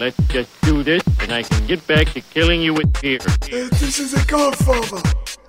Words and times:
But 0.00 0.16
let's 0.16 0.32
just 0.32 0.60
do 0.62 0.82
this 0.82 1.02
and 1.20 1.30
I 1.30 1.42
can 1.42 1.66
get 1.66 1.86
back 1.86 2.06
to 2.14 2.22
killing 2.22 2.62
you 2.62 2.72
with 2.72 2.96
fear. 2.96 3.18
Uh, 3.22 3.36
this 3.50 3.98
is 3.98 4.14
a 4.14 4.24
godfather. 4.24 5.02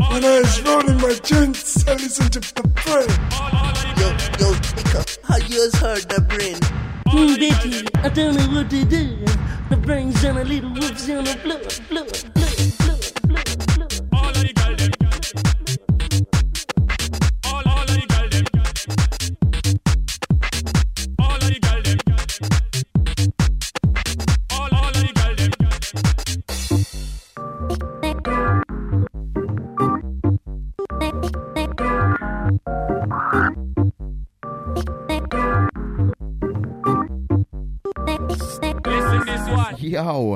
When 0.10 0.26
I 0.26 0.40
was 0.40 0.62
rolling 0.64 0.98
my 0.98 1.14
joints, 1.24 1.88
I 1.88 1.94
listened 1.94 2.34
to 2.34 2.42
the 2.42 2.68
brain. 2.84 3.08
Yo, 3.96 4.10
yo, 4.42 4.52
Mika, 4.76 5.06
how 5.24 5.38
yours 5.48 5.74
heard 5.76 6.04
the 6.10 6.20
brain? 6.28 6.58
Mm, 7.08 7.40
Betty, 7.40 7.88
I 8.04 8.10
don't 8.10 8.36
know 8.36 8.60
what 8.60 8.70
to 8.72 8.84
do. 8.84 9.24
The 9.70 9.78
brains 9.78 10.22
and 10.26 10.40
a 10.40 10.44
little 10.44 10.72
wolves 10.72 11.10
on 11.10 11.24
the 11.24 11.40
blood, 11.44 11.62
blood, 11.88 12.12
blood, 12.12 12.34
blood, 12.34 12.51
Yo. 40.04 40.36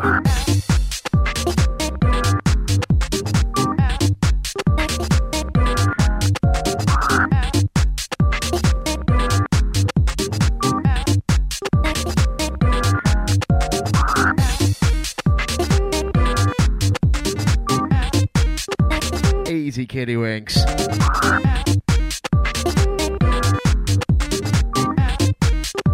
Easy, 19.48 19.88
kitty 19.88 20.16
winks. 20.16 20.64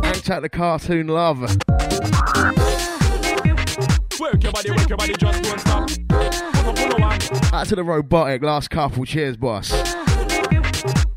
Thanks 0.02 0.30
out 0.30 0.41
the 0.41 0.50
cartoon 0.52 1.08
love. 1.08 1.70
Your 4.92 4.97
body, 4.97 5.14
work 5.14 5.22
your 5.22 5.31
body, 5.31 5.39
just 5.39 5.44
don't 5.44 5.59
stop. 5.59 5.89
Follow, 6.53 6.75
follow 6.75 7.06
on. 7.06 7.53
Out 7.53 7.67
to 7.67 7.75
the 7.75 7.84
robotic 7.84 8.44
last 8.44 8.70
couple. 8.70 9.06
Cheers, 9.06 9.38
boss. 9.38 9.72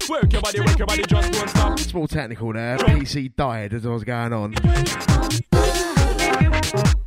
Work 0.08 0.32
your 0.32 0.42
body, 0.42 0.60
work 0.60 0.78
your 0.78 0.86
body, 0.86 1.02
just 1.02 1.32
don't 1.32 1.48
stop. 1.48 1.78
Small 1.80 2.06
technical 2.06 2.52
there. 2.52 2.78
PC 2.78 3.34
died 3.34 3.74
as 3.74 3.84
I 3.84 3.88
was 3.88 4.04
going 4.04 4.32
on. 4.32 4.52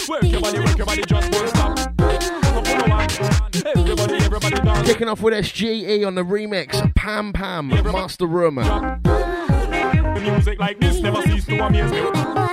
Work 0.10 0.23
your 0.23 0.42
body, 0.42 0.60
work 0.60 0.78
your 0.78 0.86
body, 0.86 1.04
just 1.04 1.32
don't 1.32 1.48
stop. 1.50 1.80
Follow, 1.98 2.64
follow 2.64 2.94
on. 2.94 3.08
Everybody, 3.76 4.16
everybody. 4.26 4.88
Kicking 4.88 5.08
off 5.08 5.22
with 5.22 5.34
SGE 5.36 6.06
on 6.06 6.16
the 6.16 6.23
remix. 6.23 6.94
Pam 6.95 7.32
Pam, 7.32 7.70
Master 7.70 8.26
Room. 8.26 8.56
The 8.56 10.20
music 10.22 10.60
like 10.60 10.82
this 10.82 11.00
never 11.00 11.22
cease 11.22 11.45
to 11.45 11.66
amaze 11.66 11.92
me. 11.92 12.47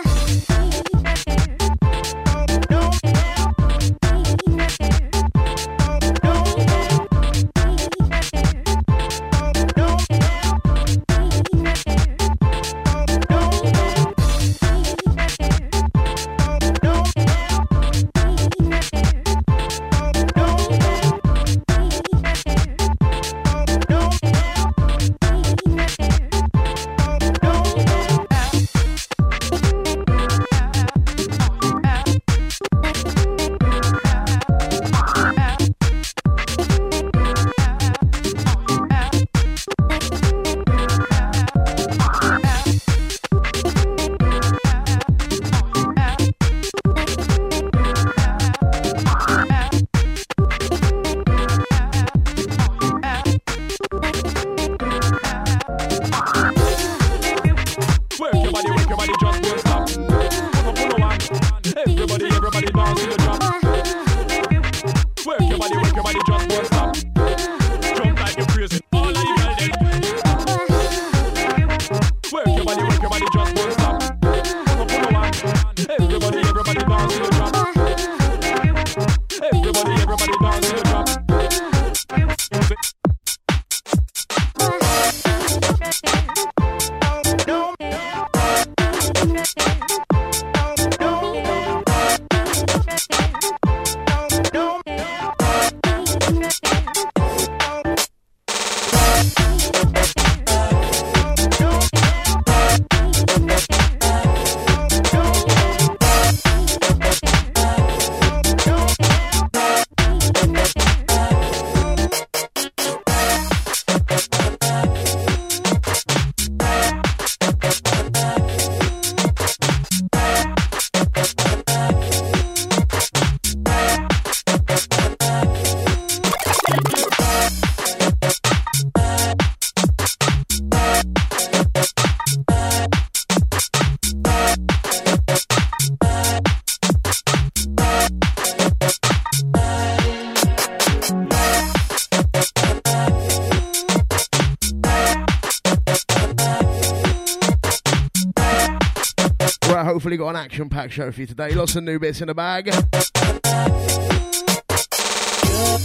Got 150.24 150.30
an 150.30 150.36
action-packed 150.36 150.90
show 150.90 151.12
for 151.12 151.20
you 151.20 151.26
today. 151.26 151.50
Lots 151.50 151.76
of 151.76 151.84
new 151.84 151.98
bits 151.98 152.22
in 152.22 152.28
the 152.28 152.34
bag. 152.34 152.70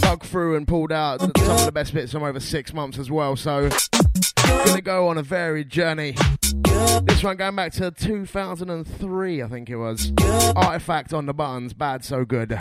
Dug 0.00 0.22
through 0.22 0.56
and 0.56 0.66
pulled 0.66 0.92
out 0.92 1.20
some 1.20 1.30
of 1.36 1.66
the 1.66 1.72
best 1.72 1.92
bits 1.92 2.12
from 2.12 2.22
over 2.22 2.40
six 2.40 2.72
months 2.72 2.98
as 2.98 3.10
well. 3.10 3.36
So, 3.36 3.68
gonna 4.46 4.80
go 4.80 5.08
on 5.08 5.18
a 5.18 5.22
varied 5.22 5.68
journey. 5.68 6.16
This 7.02 7.22
one 7.22 7.36
going 7.36 7.54
back 7.54 7.72
to 7.72 7.90
2003, 7.90 9.42
I 9.42 9.48
think 9.48 9.68
it 9.68 9.76
was. 9.76 10.10
Artifact 10.56 11.12
on 11.12 11.26
the 11.26 11.34
buttons, 11.34 11.74
bad 11.74 12.02
so 12.02 12.24
good. 12.24 12.58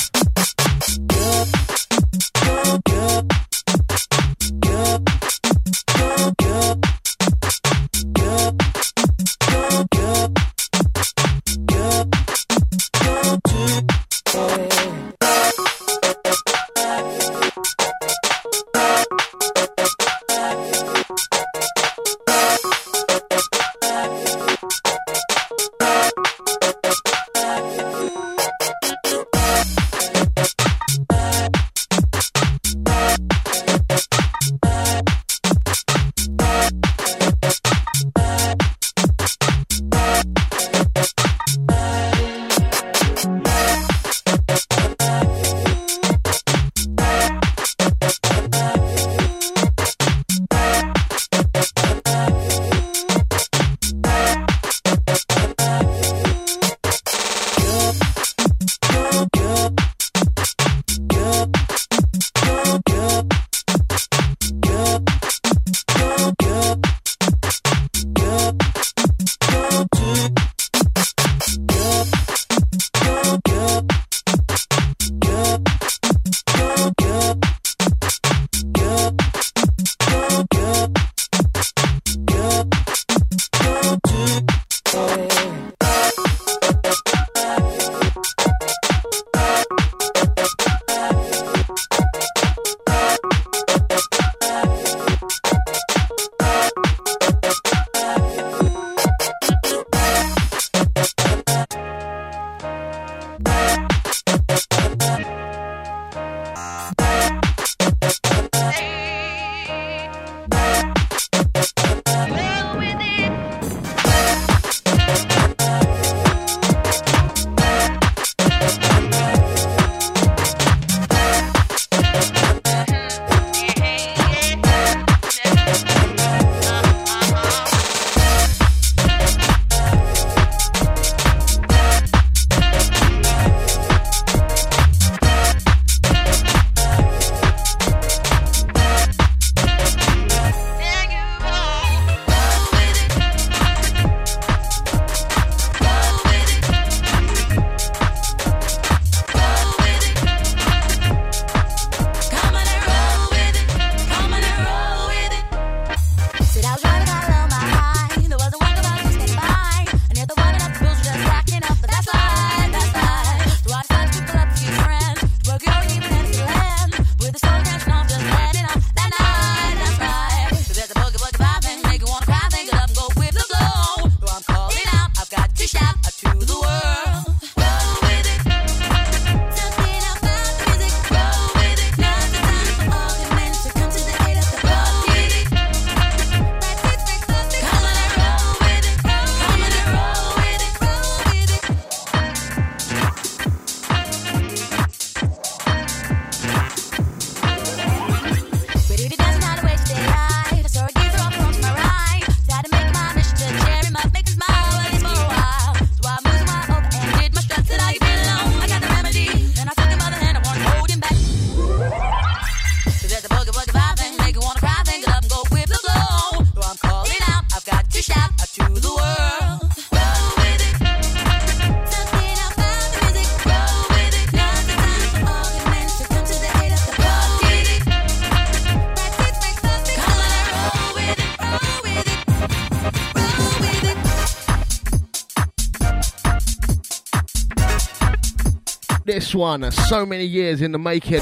This 239.30 239.36
one. 239.36 239.72
So 239.72 240.08
many 240.08 240.26
years 240.26 240.60
in 240.60 240.72
the 240.72 240.80
making. 240.80 241.22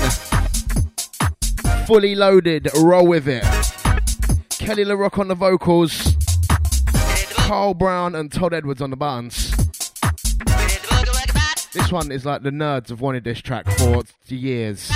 Fully 1.86 2.16
loaded. 2.16 2.70
Roll 2.80 3.06
with 3.06 3.28
it. 3.28 3.44
Kele 4.48 4.86
Le 4.86 4.96
Roc 4.96 5.20
on 5.20 5.28
the 5.28 5.36
vocals. 5.36 6.16
Carl 7.32 7.74
Brown 7.74 8.16
and 8.16 8.32
Todd 8.32 8.54
Edwards 8.54 8.82
on 8.82 8.92
the 8.92 8.96
buttons. 8.96 9.52
This 11.74 11.92
one 11.92 12.10
is 12.14 12.26
like 12.26 12.44
the 12.44 12.50
nerds 12.50 12.88
have 12.88 13.02
wanted 13.02 13.26
this 13.26 13.42
track 13.42 13.70
for 13.72 14.04
years. 14.28 14.90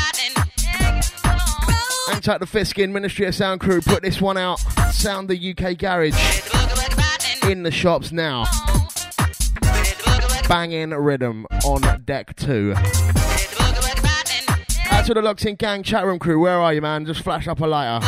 And 2.09 2.23
check 2.23 2.39
the 2.39 2.47
Fiskin 2.47 2.93
Ministry 2.93 3.25
of 3.25 3.35
Sound 3.35 3.59
crew 3.59 3.81
put 3.81 4.03
this 4.03 4.21
one 4.21 4.37
out. 4.37 4.61
Sound 4.93 5.27
the 5.27 5.51
UK 5.51 5.77
Garage 5.77 6.15
in 7.43 7.63
the 7.63 7.71
shops 7.71 8.13
now. 8.13 8.45
Banging 10.47 10.91
rhythm 10.91 11.45
on 11.71 12.03
deck 12.03 12.35
two. 12.35 12.73
Out 14.91 15.05
to 15.05 15.13
the 15.13 15.21
Locked 15.21 15.45
In 15.45 15.55
Gang 15.55 15.83
chat 15.83 16.05
room 16.05 16.19
crew. 16.19 16.39
Where 16.39 16.59
are 16.59 16.73
you, 16.73 16.81
man? 16.81 17.05
Just 17.05 17.21
flash 17.21 17.47
up 17.47 17.61
a 17.61 17.65
lighter. 17.65 18.05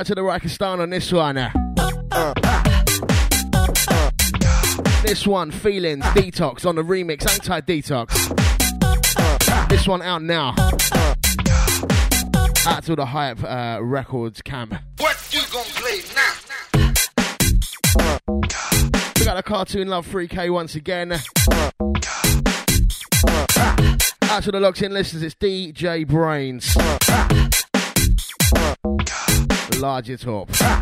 Out 0.00 0.06
to 0.06 0.14
the 0.14 0.22
Rakistan 0.22 0.80
on 0.80 0.88
this 0.88 1.12
one. 1.12 1.34
This 5.02 5.26
one, 5.26 5.50
Feelings, 5.50 6.02
Detox 6.06 6.64
on 6.64 6.76
the 6.76 6.82
remix, 6.82 7.30
Anti 7.30 7.60
Detox. 7.60 8.08
This 9.68 9.86
one 9.86 10.00
out 10.00 10.22
now. 10.22 10.54
Out 12.66 12.82
to 12.84 12.96
the 12.96 13.04
Hype 13.04 13.44
uh, 13.44 13.80
Records 13.82 14.40
camp. 14.40 14.74
What 14.96 15.18
you 15.32 15.42
gonna 15.52 15.68
play 15.68 16.00
now? 16.14 16.32
We 19.18 19.26
got 19.26 19.36
a 19.36 19.42
Cartoon 19.42 19.88
Love 19.88 20.06
3K 20.08 20.50
once 20.50 20.76
again. 20.76 21.12
Out 21.12 21.20
to 24.44 24.50
the 24.50 24.60
locked 24.60 24.80
in 24.80 24.94
listeners, 24.94 25.22
it's 25.22 25.34
DJ 25.34 26.06
Brainz. 26.06 26.74
Larger 29.80 30.18
top. 30.18 30.54
So 30.54 30.66
ah. 30.66 30.80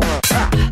ah. 0.00 0.20
ah. 0.30 0.67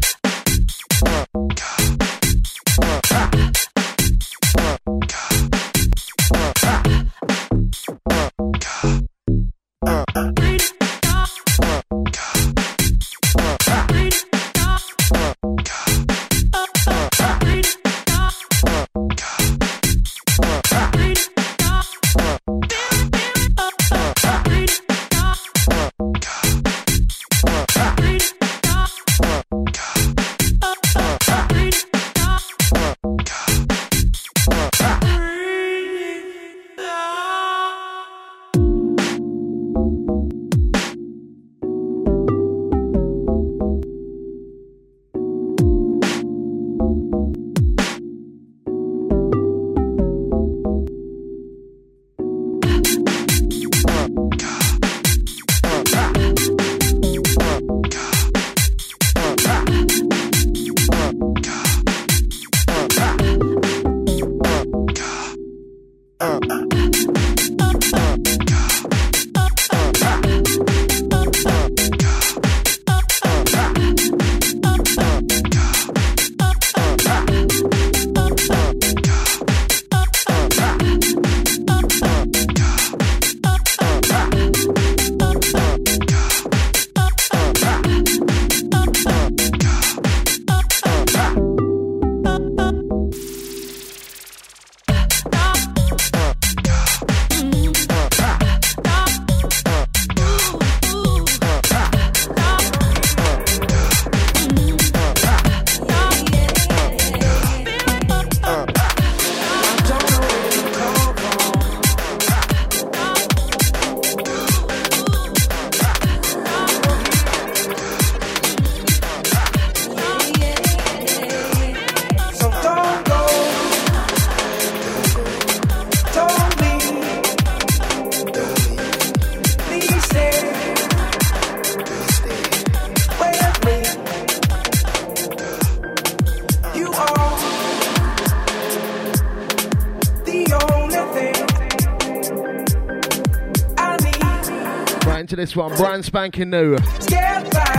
This 145.46 145.54
one, 145.54 145.76
brand 145.76 146.04
spanking 146.04 146.50
new. 146.50 146.76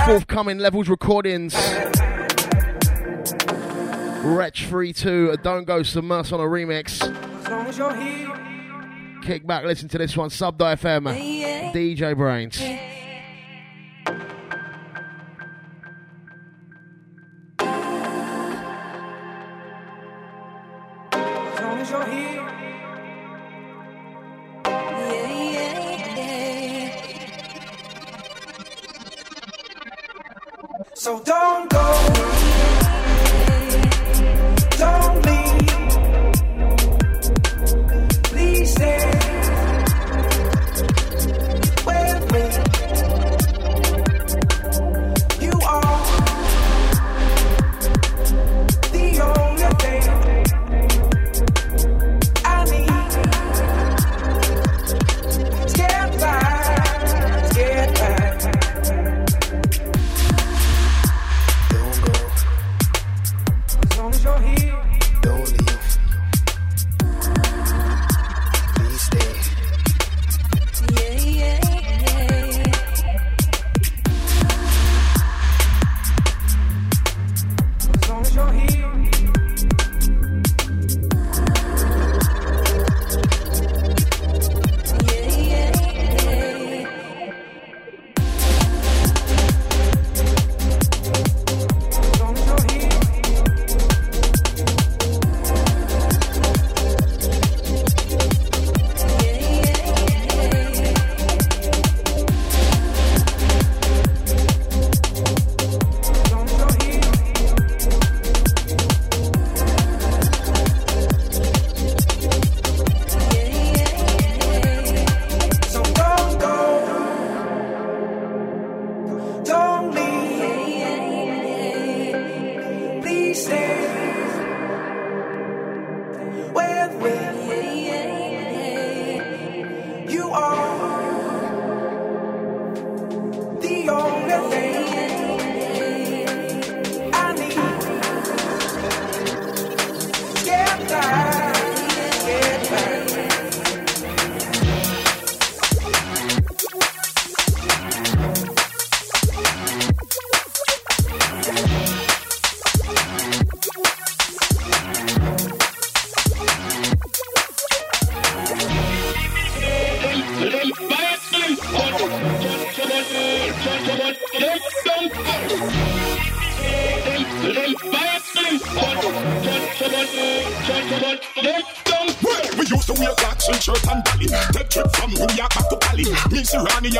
Forthcoming 0.05 0.57
Levels 0.57 0.87
Recordings. 0.87 1.53
Wretch 4.23 4.67
32, 4.67 5.35
Don't 5.43 5.65
Go 5.65 5.81
Submerse 5.81 6.31
on 6.31 6.39
a 6.39 6.43
remix. 6.43 7.01
As 7.01 7.49
long 7.49 7.67
as 7.67 7.77
you're 7.77 7.93
here. 7.93 9.19
Kick 9.21 9.45
back, 9.45 9.65
listen 9.65 9.89
to 9.89 9.97
this 9.97 10.15
one, 10.15 10.29
Sub 10.29 10.57
FM. 10.57 11.73
DJ 11.73 12.15
Brainz. 12.15 12.61
As 12.61 12.76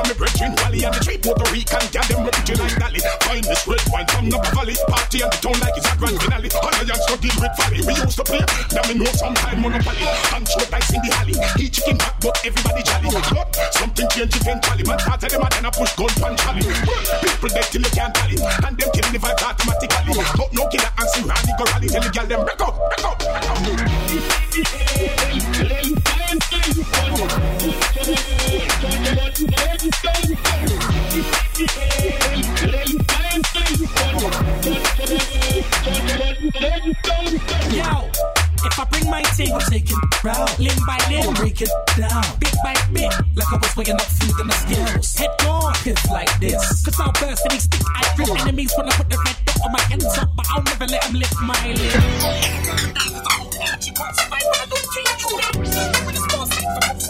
me 0.08 0.16
brethren 0.16 0.56
Wally 0.64 0.80
and 0.88 0.96
the 0.96 1.04
three 1.04 1.20
Puerto 1.20 1.44
Rican 1.52 1.84
gal 1.92 2.08
them 2.08 2.24
representing 2.24 2.64
like 2.64 2.80
Dali. 2.80 3.00
Find 3.28 3.44
this 3.44 3.68
red 3.68 3.84
wine 3.92 4.08
from 4.08 4.32
Napa 4.32 4.50
Valley. 4.56 4.76
Party 4.88 5.22
and 5.22 5.32
the 5.32 5.38
town 5.44 5.60
like 5.60 5.76
it's 5.76 5.88
a 5.88 5.94
grand 6.00 6.16
finale. 6.22 6.48
Alliance 6.48 7.06
no 7.08 7.16
deal 7.20 7.36
with 7.38 7.54
Valley. 7.60 7.80
We 7.84 7.94
used 8.00 8.18
to 8.18 8.24
play. 8.24 8.44
Now 8.72 8.88
me 8.88 8.96
know 8.96 9.12
sometime 9.12 9.60
Monopoly. 9.60 10.08
And 10.32 10.48
throw 10.48 10.64
dice 10.72 10.92
in 10.96 11.04
the 11.04 11.12
alley. 11.20 11.36
Eat 11.60 11.76
chicken 11.76 12.00
back, 12.00 12.16
but 12.24 12.40
everybody 12.48 12.82
jolly. 12.88 13.12
But 13.12 13.52
something 13.76 14.08
changed 14.16 14.40
eventually. 14.40 14.84
Man 14.88 15.00
started 15.04 15.32
them 15.32 15.44
and 15.44 15.52
then 15.52 15.66
I 15.68 15.72
push 15.76 15.92
gun 16.00 16.12
pan 16.16 16.34
Charlie. 16.40 16.64
People 17.20 17.52
dead 17.52 17.68
till 17.68 17.84
they 17.84 17.92
can't 17.92 18.16
tally. 18.16 18.40
And 18.40 18.76
them 18.80 18.90
killing 18.96 19.14
the 19.14 19.20
vibe 19.20 19.44
automatically. 19.44 20.16
But 20.16 20.50
no 20.56 20.64
killer 20.72 20.92
and 20.96 21.10
Sirani 21.12 21.52
go 21.60 21.68
rally. 21.68 21.92
Tell 21.92 22.04
the 22.04 22.12
gal 22.14 22.28
them 22.28 22.48
break 22.48 22.62
up, 22.64 22.76
break 22.76 23.04
up, 23.04 23.20
break 23.20 23.50
up. 23.52 23.58
Yo, 26.38 26.44
if 38.64 38.80
I 38.80 38.86
bring 38.92 39.10
my 39.10 39.24
team, 39.36 39.58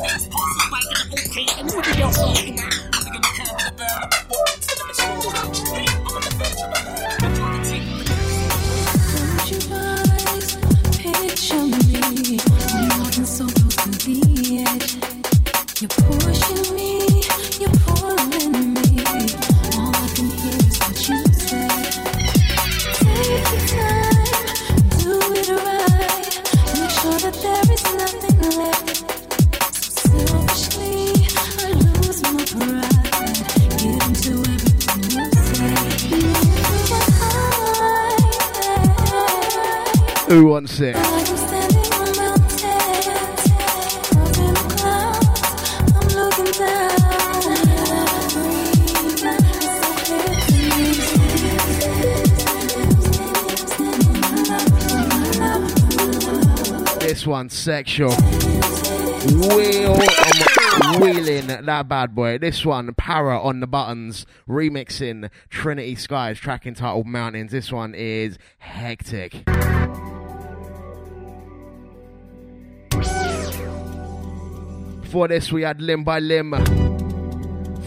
I'm 0.09 0.19
bit, 0.19 1.35
like 1.35 1.49
I 1.57 1.63
was 1.63 1.75
weighing 1.75 2.01
up 2.01 2.13
food 2.13 2.47
in 2.47 2.55
the 2.55 2.86
It's 40.29 40.43
wants 40.43 40.81
it? 40.81 40.93
This 56.99 57.25
one's 57.25 57.53
sexual. 57.53 58.11
Wheel, 59.31 59.97
wheeling 60.99 61.47
that 61.47 61.87
bad 61.87 62.13
boy. 62.13 62.37
This 62.37 62.65
one, 62.65 62.93
Para 62.95 63.39
on 63.39 63.61
the 63.61 63.67
buttons, 63.67 64.25
remixing 64.47 65.29
Trinity 65.49 65.95
Skies, 65.95 66.37
track 66.37 66.67
entitled 66.67 67.07
Mountains. 67.07 67.53
This 67.53 67.71
one 67.71 67.95
is 67.95 68.37
hectic. 68.59 69.45
Before 75.07 75.29
this, 75.29 75.53
we 75.53 75.61
had 75.61 75.81
Limb 75.81 76.03
by 76.03 76.19
Limb, 76.19 76.51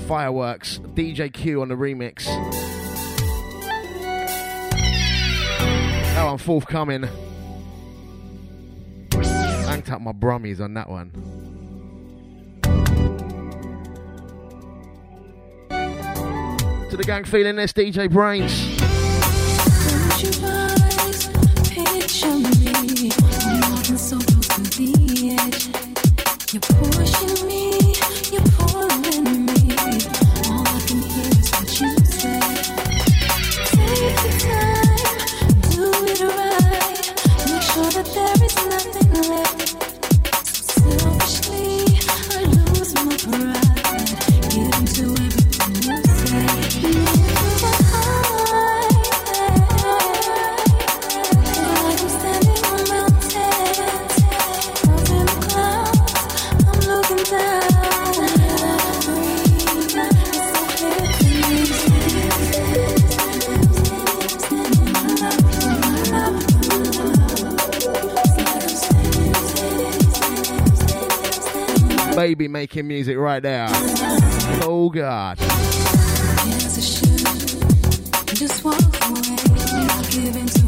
Fireworks, 0.08 0.78
DJ 0.94 1.30
Q 1.30 1.60
on 1.60 1.68
the 1.68 1.74
remix. 1.74 2.24
That 6.14 6.24
one 6.24 6.38
forthcoming. 6.38 7.02
Banked 9.10 9.90
up 9.92 10.00
my 10.00 10.12
brummies 10.12 10.62
on 10.62 10.72
that 10.72 10.88
one. 10.88 11.10
To 16.88 16.96
the 16.96 17.04
gang 17.04 17.24
feeling 17.24 17.56
this, 17.56 17.74
DJ 17.74 18.08
Brainz. 18.08 18.80
You're 26.52 26.60
pushing 26.62 27.46
me, 27.46 27.79
Baby 72.30 72.46
making 72.46 72.86
music 72.86 73.16
right 73.16 73.42
there. 73.42 73.66
Oh 74.62 74.88
God. 74.88 75.36
Just 78.28 78.64
walk 78.64 78.78
away, 79.08 80.59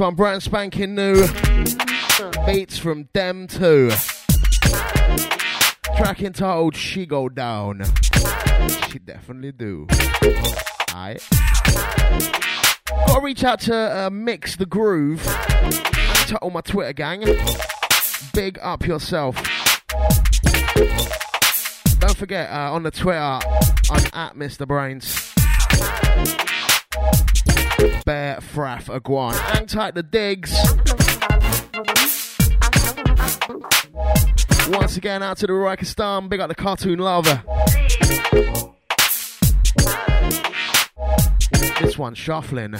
one, 0.00 0.14
brand 0.14 0.42
spanking 0.42 0.94
new. 0.94 1.26
Beats 2.46 2.78
from 2.78 3.08
them 3.12 3.46
too. 3.46 3.90
Track 5.96 6.22
entitled 6.22 6.76
She 6.76 7.06
Go 7.06 7.28
Down. 7.28 7.84
She 8.90 8.98
definitely 8.98 9.52
do. 9.52 9.86
Alright. 10.92 11.26
Gotta 12.86 13.20
reach 13.22 13.44
out 13.44 13.60
to 13.60 13.74
uh, 13.74 14.10
Mix 14.10 14.56
the 14.56 14.66
Groove 14.66 15.22
to 16.26 16.38
all 16.42 16.50
my 16.50 16.60
Twitter 16.60 16.92
gang. 16.92 17.24
Big 18.32 18.58
up 18.62 18.86
yourself. 18.86 19.36
Don't 21.98 22.16
forget, 22.16 22.50
uh, 22.50 22.72
on 22.72 22.82
the 22.82 22.90
Twitter, 22.90 23.18
I'm 23.18 24.06
at 24.12 24.36
Mr. 24.36 24.66
Brains. 24.66 25.28
Bear 28.04 28.38
Fraff 28.40 28.86
Aguan. 28.86 29.34
Hang 29.34 29.66
tight 29.66 29.94
the 29.94 30.02
digs. 30.02 30.52
Once 34.68 34.96
again, 34.96 35.22
out 35.22 35.36
to 35.38 35.46
the 35.46 35.52
Rikistan. 35.52 36.28
Big 36.28 36.40
up 36.40 36.48
the 36.48 36.54
cartoon 36.54 36.98
lover. 36.98 37.42
This 41.80 41.96
one, 41.96 42.14
shuffling. 42.14 42.74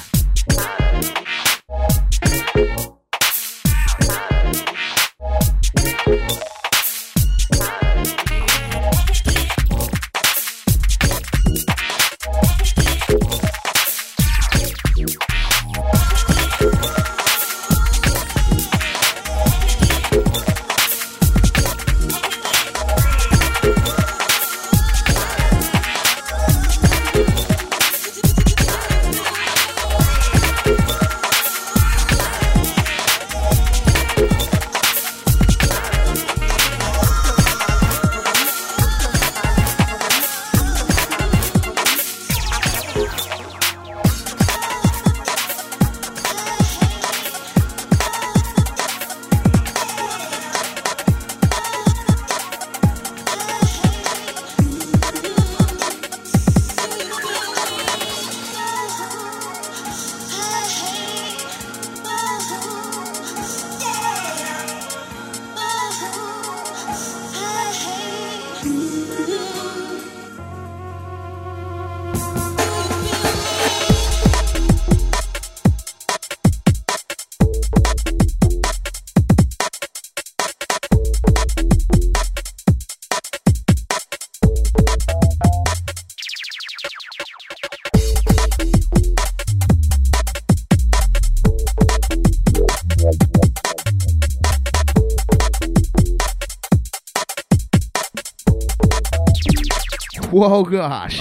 Whoa, 100.39 100.63
gosh. 100.63 101.19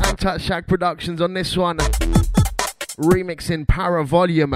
Antat 0.00 0.40
Shack 0.40 0.66
Productions 0.66 1.20
on 1.20 1.34
this 1.34 1.54
one. 1.54 1.76
Remixing 2.96 3.68
Para 3.68 4.02
Volume. 4.06 4.52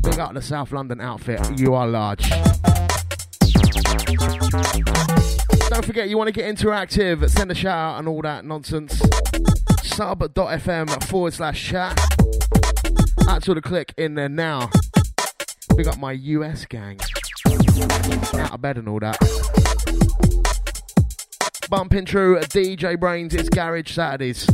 Big 0.00 0.18
up 0.18 0.32
the 0.32 0.40
South 0.40 0.72
London 0.72 1.02
outfit. 1.02 1.60
You 1.60 1.74
are 1.74 1.86
large. 1.86 2.30
Don't 5.68 5.84
forget, 5.84 6.08
you 6.08 6.16
want 6.16 6.28
to 6.28 6.32
get 6.32 6.46
interactive, 6.46 7.28
send 7.28 7.50
a 7.50 7.54
shout 7.54 7.76
out 7.76 7.98
and 7.98 8.08
all 8.08 8.22
that 8.22 8.46
nonsense. 8.46 9.02
Sub.fm 9.82 11.04
forward 11.04 11.34
slash 11.34 11.62
chat. 11.62 11.98
all 13.46 13.54
the 13.54 13.60
click 13.62 13.92
in 13.98 14.14
there 14.14 14.30
now. 14.30 14.70
Big 15.76 15.88
up 15.88 15.98
my 15.98 16.12
US 16.12 16.64
gang. 16.64 16.98
Out 18.10 18.52
of 18.54 18.60
bed 18.60 18.78
and 18.78 18.88
all 18.88 19.00
that. 19.00 19.18
Bumping 21.70 22.06
through 22.06 22.38
DJ 22.40 22.96
Brainz, 22.96 23.32
it's 23.34 23.48
Garage 23.48 23.92
Saturdays. 23.94 24.46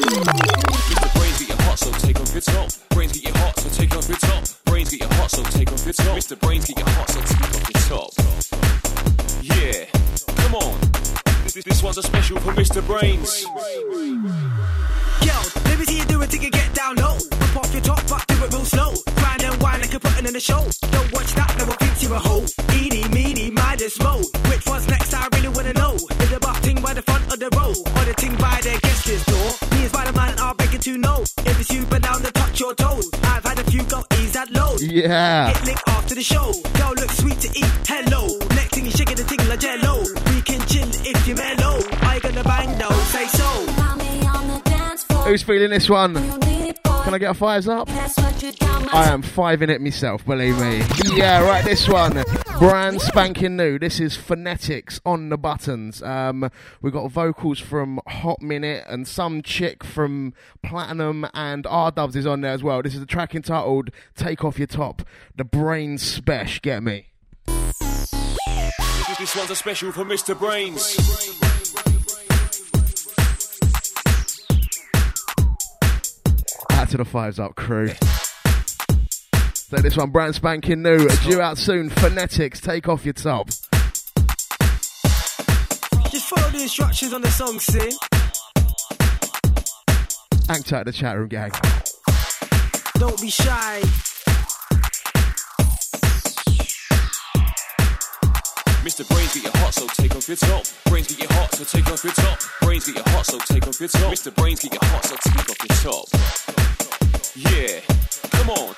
Brains. 0.00 0.26
Mr. 0.88 1.14
Brains 1.14 1.38
get 1.38 1.48
your 1.48 1.62
hot, 1.62 1.78
so 1.78 1.90
take 1.92 2.20
off 2.20 2.32
your 2.32 2.40
top. 2.40 2.70
Brains 2.90 3.12
get 3.12 3.22
your 3.24 3.36
hot, 3.38 3.58
so 3.58 3.68
take 3.68 3.96
off 3.96 4.08
your 4.08 4.18
top. 4.18 4.44
Brains 4.64 4.90
get 4.90 5.00
your 5.00 5.14
hot, 5.14 5.30
so 5.30 5.42
take 5.42 5.72
off 5.72 5.84
your 5.84 5.92
top. 5.92 6.16
Mr. 6.16 6.40
Brains 6.40 6.66
get 6.66 6.78
your 6.78 6.88
hot, 6.88 7.10
so 7.10 7.20
take 7.20 7.42
off 7.42 7.70
your 7.70 7.82
top. 7.90 8.10
Yeah, 9.42 9.84
come 10.36 10.54
on. 10.54 10.78
This, 11.52 11.82
one's 11.82 11.98
a 11.98 12.02
special 12.02 12.38
for 12.40 12.52
Mr. 12.52 12.84
Brains. 12.86 13.44
Yo, 15.22 15.34
let 15.68 15.78
me 15.78 15.84
see 15.84 15.98
you 15.98 16.04
do 16.06 16.22
it 16.22 16.30
till 16.30 16.42
you 16.42 16.50
get 16.50 16.72
down 16.74 16.96
low. 16.96 17.14
Rip 17.14 17.56
off 17.56 17.72
your 17.72 17.82
top, 17.82 18.02
but 18.08 18.26
do 18.28 18.44
it 18.44 18.52
real 18.52 18.64
slow. 18.64 18.94
Grind 19.16 19.42
and 19.42 19.62
wine 19.62 19.82
you're 19.90 20.00
putting 20.00 20.26
in 20.26 20.36
a 20.36 20.40
show. 20.40 20.64
Don't 20.92 21.12
watch 21.12 21.34
that, 21.34 21.54
no 21.58 21.66
one 21.66 21.76
thinks 21.76 22.02
you're 22.02 22.14
a 22.14 22.18
hoe. 22.18 22.46
Eeny, 22.72 23.06
meeny, 23.08 23.50
mindless 23.50 23.98
mo. 24.00 24.16
Which 24.18 24.29
Yeah. 34.90 35.52
Get 35.64 35.80
after 35.86 36.16
the 36.16 36.22
show. 36.22 36.52
Girl 36.74 36.94
look 36.96 37.10
sweet 37.12 37.38
to 37.40 37.48
eat. 37.56 37.70
Hello. 37.86 38.26
Next 38.56 38.74
thing 38.74 38.84
you 38.84 38.90
shaking 38.90 39.16
the 39.16 39.22
thing 39.22 39.38
like 39.48 39.60
jello. 39.60 40.00
We 40.34 40.42
can 40.42 40.60
chill 40.66 40.88
if 41.06 41.26
you're 41.28 41.36
mellow. 41.36 41.78
You 42.12 42.20
gonna 42.20 42.42
bang 42.42 42.76
though? 42.76 42.90
Say 43.04 43.26
so. 43.28 43.46
Who's 45.22 45.42
feeling 45.42 45.70
this 45.70 45.88
one? 45.88 46.14
Can 46.14 47.14
I 47.14 47.18
get 47.18 47.30
a 47.30 47.34
fives 47.34 47.68
up? 47.68 47.88
I 48.92 49.08
am 49.08 49.22
five 49.22 49.62
in 49.62 49.70
it 49.70 49.80
myself, 49.80 50.24
believe 50.24 50.58
me. 50.60 50.82
Yeah, 51.16 51.44
right, 51.44 51.64
this 51.64 51.88
one. 51.88 52.24
Brand 52.60 53.00
spanking 53.00 53.56
new. 53.56 53.78
This 53.78 53.98
is 54.00 54.18
Phonetics 54.18 55.00
on 55.06 55.30
the 55.30 55.38
buttons. 55.38 56.02
Um, 56.02 56.50
we've 56.82 56.92
got 56.92 57.10
vocals 57.10 57.58
from 57.58 58.02
Hot 58.06 58.42
Minute 58.42 58.84
and 58.86 59.08
some 59.08 59.40
chick 59.40 59.82
from 59.82 60.34
Platnum 60.62 61.30
and 61.32 61.66
R 61.66 61.90
Dubs 61.90 62.16
is 62.16 62.26
on 62.26 62.42
there 62.42 62.52
as 62.52 62.62
well. 62.62 62.82
This 62.82 62.94
is 62.94 63.00
a 63.00 63.06
track 63.06 63.34
entitled 63.34 63.88
Take 64.14 64.44
Off 64.44 64.58
Your 64.58 64.66
Top. 64.66 65.00
The 65.34 65.44
Brain 65.44 65.96
Spesh, 65.96 66.60
get 66.60 66.82
me. 66.82 67.06
This, 67.46 69.34
one's 69.34 69.50
a 69.50 69.56
special 69.56 69.90
for 69.90 70.04
Mr. 70.04 70.38
Brains. 70.38 70.98
Out 76.72 76.90
to 76.90 76.98
the 76.98 77.06
fives 77.06 77.38
up 77.38 77.54
crew. 77.54 77.88
So 79.70 79.76
this 79.76 79.96
one, 79.96 80.10
brand 80.10 80.34
spanking 80.34 80.82
new, 80.82 81.08
due 81.22 81.40
out 81.40 81.56
soon. 81.56 81.90
Phonetics, 81.90 82.60
take 82.60 82.88
off 82.88 83.04
your 83.04 83.12
top. 83.12 83.46
Just 86.10 86.28
follow 86.28 86.50
the 86.50 86.58
instructions 86.60 87.12
on 87.12 87.22
the 87.22 87.30
song, 87.30 87.60
see? 87.60 87.92
Act 90.48 90.72
out 90.72 90.86
the 90.86 90.92
chat 90.92 91.16
room, 91.16 91.28
gang. 91.28 91.52
Don't 92.94 93.20
be 93.20 93.30
shy. 93.30 93.80
Mr. 98.82 99.08
Brains 99.08 99.34
get 99.34 99.44
your 99.44 99.52
hot, 99.58 99.72
so 99.72 99.86
take 99.86 100.16
off 100.16 100.26
your 100.26 100.36
top. 100.36 100.64
Brains 100.86 101.14
get 101.14 101.20
your 101.20 101.38
hot, 101.38 101.54
so 101.54 101.62
take 101.62 101.86
off 101.86 102.02
your 102.02 102.12
top. 102.14 102.40
Brains 102.62 102.86
get 102.86 102.96
your 102.96 103.08
hot, 103.10 103.24
so 103.24 103.38
take 103.38 103.68
off 103.68 103.78
your 103.78 103.88
top. 103.88 104.12
Mr. 104.12 104.34
Brains 104.34 104.62
get 104.62 104.72
your 104.72 104.84
hot, 104.90 105.04
so 105.04 105.14
take 105.30 105.48
off 105.48 105.58
your 105.62 105.92
top. 105.92 106.08
Yeah, 107.36 107.80
come 108.32 108.50
on. 108.50 108.74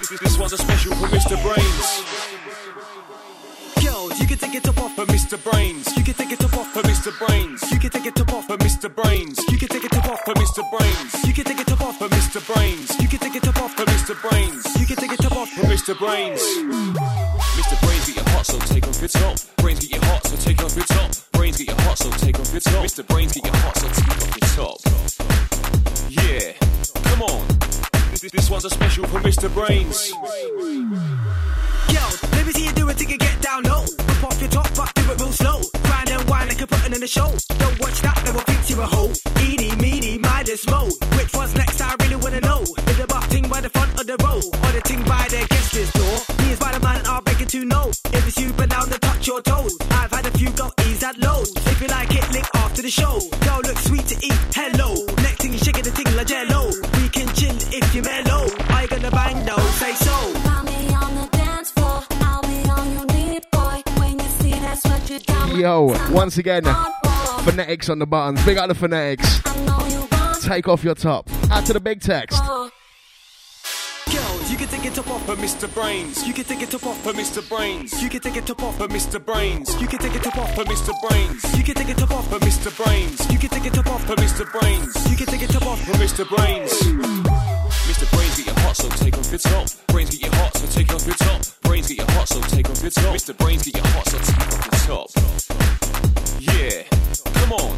This, 0.00 0.38
one's 0.38 0.54
a 0.54 0.56
special 0.56 0.94
for 0.94 1.08
Mr. 1.08 1.36
Brains. 1.44 2.04
Girls, 3.84 4.18
you 4.18 4.26
can 4.26 4.38
take 4.38 4.54
it 4.54 4.64
top 4.64 4.78
off 4.78 4.96
for 4.96 5.04
Mr. 5.04 5.36
Brains. 5.44 5.94
You 5.94 6.02
can 6.02 6.14
take 6.14 6.32
it 6.32 6.38
top 6.38 6.54
off 6.56 6.72
for 6.72 6.80
Mr. 6.82 7.12
Brains. 7.18 7.70
You 7.70 7.78
can 7.78 7.90
take 7.90 8.06
it 8.06 8.14
top 8.14 8.32
off 8.32 8.46
for 8.46 8.56
Mr. 8.56 8.88
Brains. 8.94 9.38
You 9.50 9.58
can 9.58 9.68
take 9.68 9.84
it 9.84 9.90
top 9.92 10.06
off 10.08 10.24
for 10.24 10.32
Mr. 10.34 10.64
Brains. 10.72 11.26
You 11.26 11.36
can 11.36 11.44
take 11.44 11.60
it 11.60 11.66
top 11.66 11.82
off 11.82 11.98
for 11.98 12.08
Mr. 12.08 12.40
Brains. 12.40 12.98
You 12.98 13.08
can 13.08 13.18
take 13.18 13.34
it 13.36 13.42
top 13.42 13.60
off 13.60 13.74
for 13.76 13.84
Mr. 13.84 14.16
Brains. 14.22 14.80
You 14.80 14.86
can 14.86 14.96
take 14.96 15.12
it 15.12 15.20
top 15.20 15.36
off 15.36 15.50
for 15.50 15.66
Mr. 15.66 15.98
Brains. 15.98 16.40
Mr. 17.60 17.76
Brains 17.84 18.06
get 18.06 18.16
your 18.16 18.28
hot, 18.30 18.46
so 18.46 18.58
take 18.72 18.88
off 18.88 19.00
your 19.00 19.08
top. 19.08 19.36
Brains 19.58 19.80
get 19.80 19.90
your 19.90 20.04
hot, 20.06 20.26
so 20.26 20.36
take 20.36 20.64
off 20.64 20.76
your 20.76 20.86
top. 20.86 21.10
Brains 21.32 21.58
get 21.58 21.66
your 21.68 21.80
hot, 21.82 21.98
so 21.98 22.10
take 22.10 22.40
off 22.40 22.52
your 22.52 22.60
top. 22.60 22.84
Mr. 22.84 23.06
Brains 23.06 23.32
get 23.34 23.44
your 23.44 23.56
hot, 23.56 23.76
so 23.76 23.88
take 23.88 24.08
off 24.08 24.32
your 24.40 24.48
top. 24.56 24.78
Yeah, 26.08 26.52
come 27.04 27.22
on. 27.22 27.49
This, 28.20 28.50
one's 28.50 28.66
a 28.66 28.70
special 28.70 29.06
for 29.06 29.18
Mr. 29.20 29.48
Brains. 29.54 30.10
Yo, 30.10 30.20
let 32.36 32.46
me 32.46 32.52
see 32.52 32.66
you 32.66 32.72
do 32.72 32.86
it 32.90 32.98
till 32.98 33.08
you 33.08 33.16
get 33.16 33.40
down 33.40 33.62
low. 33.62 33.80
Rip 33.80 34.24
off 34.24 34.38
your 34.38 34.50
top, 34.50 34.68
but 34.76 34.94
do 34.94 35.10
it 35.10 35.18
real 35.18 35.32
slow. 35.32 35.58
Grind 35.84 36.10
and 36.10 36.28
wine 36.28 36.48
like 36.48 36.58
you're 36.58 36.66
putting 36.66 36.92
in 36.92 37.02
a 37.02 37.06
show. 37.06 37.32
Don't 37.56 37.80
watch 37.80 38.02
that, 38.02 38.20
no 38.26 38.34
one 38.34 38.44
thinks 38.44 38.68
you're 38.68 38.82
a 38.82 38.86
hoe. 38.86 39.10
Eeny, 39.40 39.74
meeny, 39.76 40.18
mindless 40.18 40.66
mo. 40.68 40.90
Which 41.16 41.32
one's 41.32 41.54
next? 41.54 41.80
I 41.80 41.94
really 42.00 42.16
wanna 42.16 42.40
know. 42.42 42.60
Is 42.60 42.98
the 42.98 43.06
buff 43.08 43.26
ting 43.30 43.48
by 43.48 43.62
the 43.62 43.70
front 43.70 43.98
of 43.98 44.06
the 44.06 44.18
row, 44.22 44.36
or 44.36 44.72
the 44.72 44.82
ting 44.84 45.02
by 45.04 45.26
the 45.30 45.46
guest 45.48 45.72
list 45.72 45.94
door? 45.94 46.44
Me 46.44 46.52
as 46.52 46.58
Spider 46.58 46.80
Man, 46.80 47.00
I'll 47.06 47.22
beg 47.22 47.40
you 47.40 47.46
to 47.46 47.64
know. 47.64 47.88
If 47.88 48.28
it's 48.28 48.38
you, 48.38 48.52
but 48.52 48.68
down 48.68 48.88
to 48.88 48.98
touch 48.98 49.26
your 49.26 49.40
toes. 49.40 49.78
I've 49.92 50.10
had 50.10 50.26
a 50.26 50.30
few 50.36 50.50
go 50.50 50.70
ease 50.84 51.00
that 51.00 51.16
low. 51.16 51.40
If 51.40 51.80
you 51.80 51.88
like 51.88 52.14
it, 52.14 52.30
link 52.32 52.46
after 52.54 52.82
the 52.82 52.90
show. 52.90 53.18
Girl 53.40 53.60
look 53.64 53.78
sweet 53.78 54.06
to 54.08 54.16
eat. 54.16 54.40
Hello. 54.52 55.09
If 57.82 57.94
you're 57.94 58.04
mellow. 58.04 58.48
Are 58.70 58.86
gonna 58.86 59.10
bang 59.10 59.44
though? 59.44 59.56
Say 59.80 59.94
so. 59.94 60.16
Yo, 65.56 65.94
once 66.10 66.38
again, 66.38 66.64
phonetics 67.44 67.90
on 67.90 67.98
the 67.98 68.06
buttons. 68.06 68.42
Big 68.46 68.56
up 68.56 68.68
the 68.68 68.74
phonetics. 68.74 69.42
Take 70.42 70.68
off 70.68 70.82
your 70.82 70.94
top. 70.94 71.28
Out 71.50 71.66
to 71.66 71.74
the 71.74 71.80
big 71.80 72.00
text. 72.00 72.42
Girls, 74.10 74.50
you 74.50 74.56
can 74.56 74.68
take 74.68 74.86
it 74.86 74.94
top 74.94 75.10
off 75.10 75.26
for 75.26 75.36
Mr. 75.36 75.72
Brains. 75.74 76.26
You 76.26 76.32
can 76.32 76.44
take 76.44 76.62
it 76.62 76.70
top 76.70 76.86
off 76.86 77.00
for 77.02 77.12
Mr. 77.12 77.46
Brains. 77.46 78.02
You 78.02 78.08
can 78.08 78.20
take 78.20 78.36
it 78.36 78.46
top 78.46 78.62
off 78.62 78.78
for 78.78 78.88
Mr. 78.88 79.24
Brains. 79.24 79.80
You 79.80 79.86
can 79.86 79.98
take 79.98 80.14
it 80.14 80.22
top 80.22 80.38
off 80.38 80.54
for 80.54 80.64
Mr. 80.64 80.94
Brains. 81.02 81.56
You 81.56 81.62
can 81.62 81.74
take 81.74 81.90
it 81.90 81.98
top 81.98 82.10
off 82.12 82.28
for 82.30 82.38
Mr. 82.38 82.74
Brains. 82.76 83.30
You 83.30 83.38
can 83.38 83.50
take 83.50 83.66
it 83.66 83.74
top 83.74 83.86
off 83.88 84.06
for 84.06 84.16
Mr. 84.16 84.50
Brains. 84.50 85.10
You 85.10 85.16
can 85.16 85.26
take 85.26 85.42
it 85.42 85.50
top 85.50 85.66
off 85.66 85.80
for 85.84 85.92
Mr. 85.92 86.26
Brains. 86.28 87.49
Mr. 88.00 88.16
Brains 88.16 88.36
get 88.38 88.46
your 88.46 88.54
hot, 88.60 88.76
so 88.76 88.88
take 88.88 89.18
off 89.18 89.30
your 89.30 89.38
top. 89.38 89.68
Brains 89.88 90.08
get 90.08 90.22
your 90.22 90.34
hot, 90.36 90.56
so 90.56 90.66
take 90.68 90.90
off 90.94 91.06
your 91.06 91.16
top. 91.16 91.42
Brains 91.64 91.88
get 91.88 91.98
your 91.98 92.10
hot, 92.12 92.28
so 92.28 92.40
take 92.40 92.70
off 92.70 92.80
your 92.80 92.90
top. 92.90 93.14
Mr. 93.14 93.36
Brains 93.36 93.62
get 93.62 93.76
your 93.76 93.86
hot, 93.88 94.08
so 94.08 94.18
take 94.18 94.40
off 94.40 94.88
your 94.88 94.88
top. 94.88 95.10
Yeah, 96.40 96.84
come 97.34 97.52
on. 97.52 97.76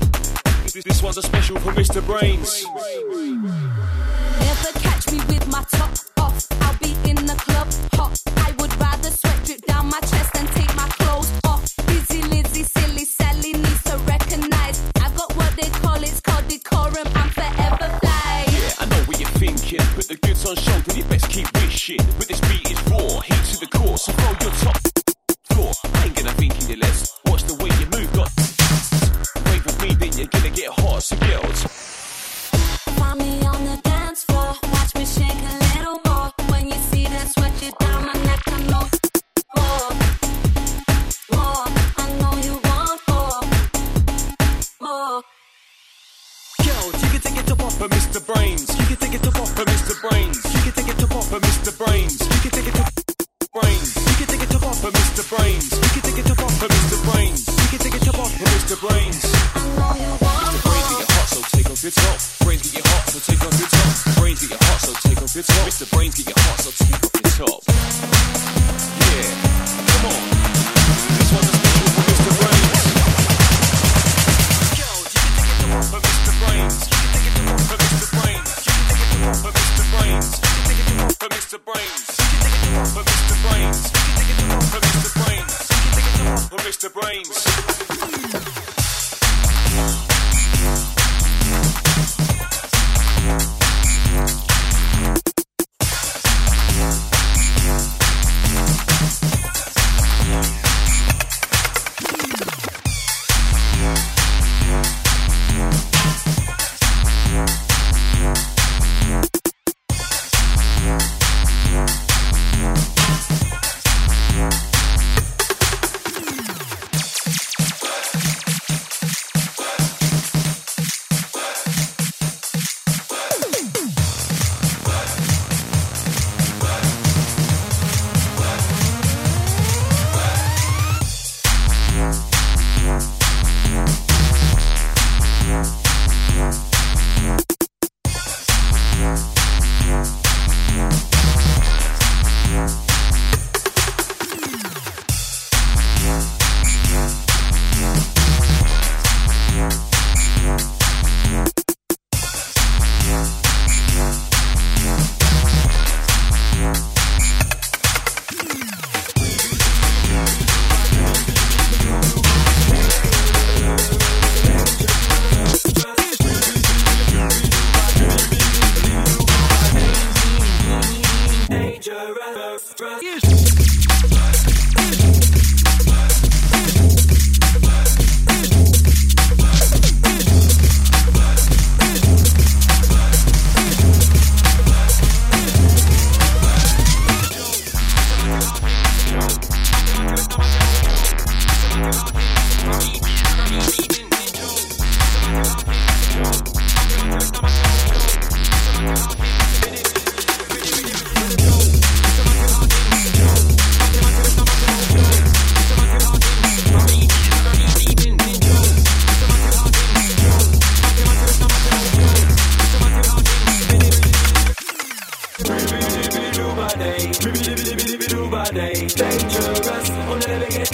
This, 0.62 0.84
this 0.84 1.02
one's 1.02 1.18
a 1.18 1.22
special 1.22 1.58
for 1.58 1.72
Mr. 1.72 2.06
Brains. 2.06 2.64
Never 4.38 4.78
catch 4.78 5.10
me 5.10 5.18
with 5.26 5.48
my 5.48 5.64
top 5.72 5.91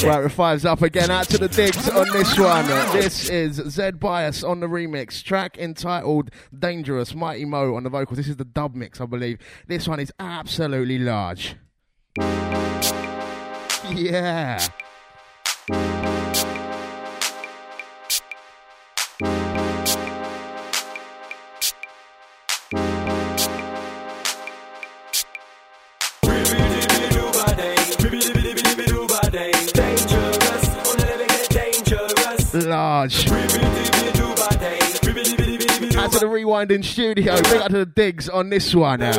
Right, 0.08 0.22
with 0.22 0.64
up 0.64 0.80
again. 0.80 1.10
Out 1.10 1.28
to 1.28 1.36
the 1.36 1.48
digs 1.48 1.86
on 1.90 2.08
this 2.12 2.38
one. 2.38 2.66
This 2.92 3.28
is 3.28 3.56
Zed 3.56 4.00
Bias 4.00 4.42
on 4.42 4.60
the 4.60 4.66
remix. 4.66 5.22
Track 5.22 5.58
entitled 5.58 6.30
Dangerous. 6.58 7.14
Mighty 7.14 7.44
Mo 7.44 7.74
on 7.74 7.82
the 7.82 7.90
vocals. 7.90 8.16
This 8.16 8.28
is 8.28 8.36
the 8.36 8.46
dub 8.46 8.74
mix, 8.74 9.02
I 9.02 9.06
believe. 9.06 9.38
This 9.66 9.86
one 9.86 10.00
is 10.00 10.10
absolutely 10.18 10.98
large. 10.98 11.56
Yeah. 13.90 14.66
Large. 32.54 33.28
Out 35.96 36.12
to 36.12 36.18
the 36.18 36.26
rewinding 36.26 36.84
studio. 36.84 37.36
Big 37.42 37.60
up 37.60 37.68
to 37.70 37.78
the 37.78 37.86
digs 37.86 38.28
on 38.28 38.50
this 38.50 38.74
one. 38.74 39.02
uh. 39.02 39.12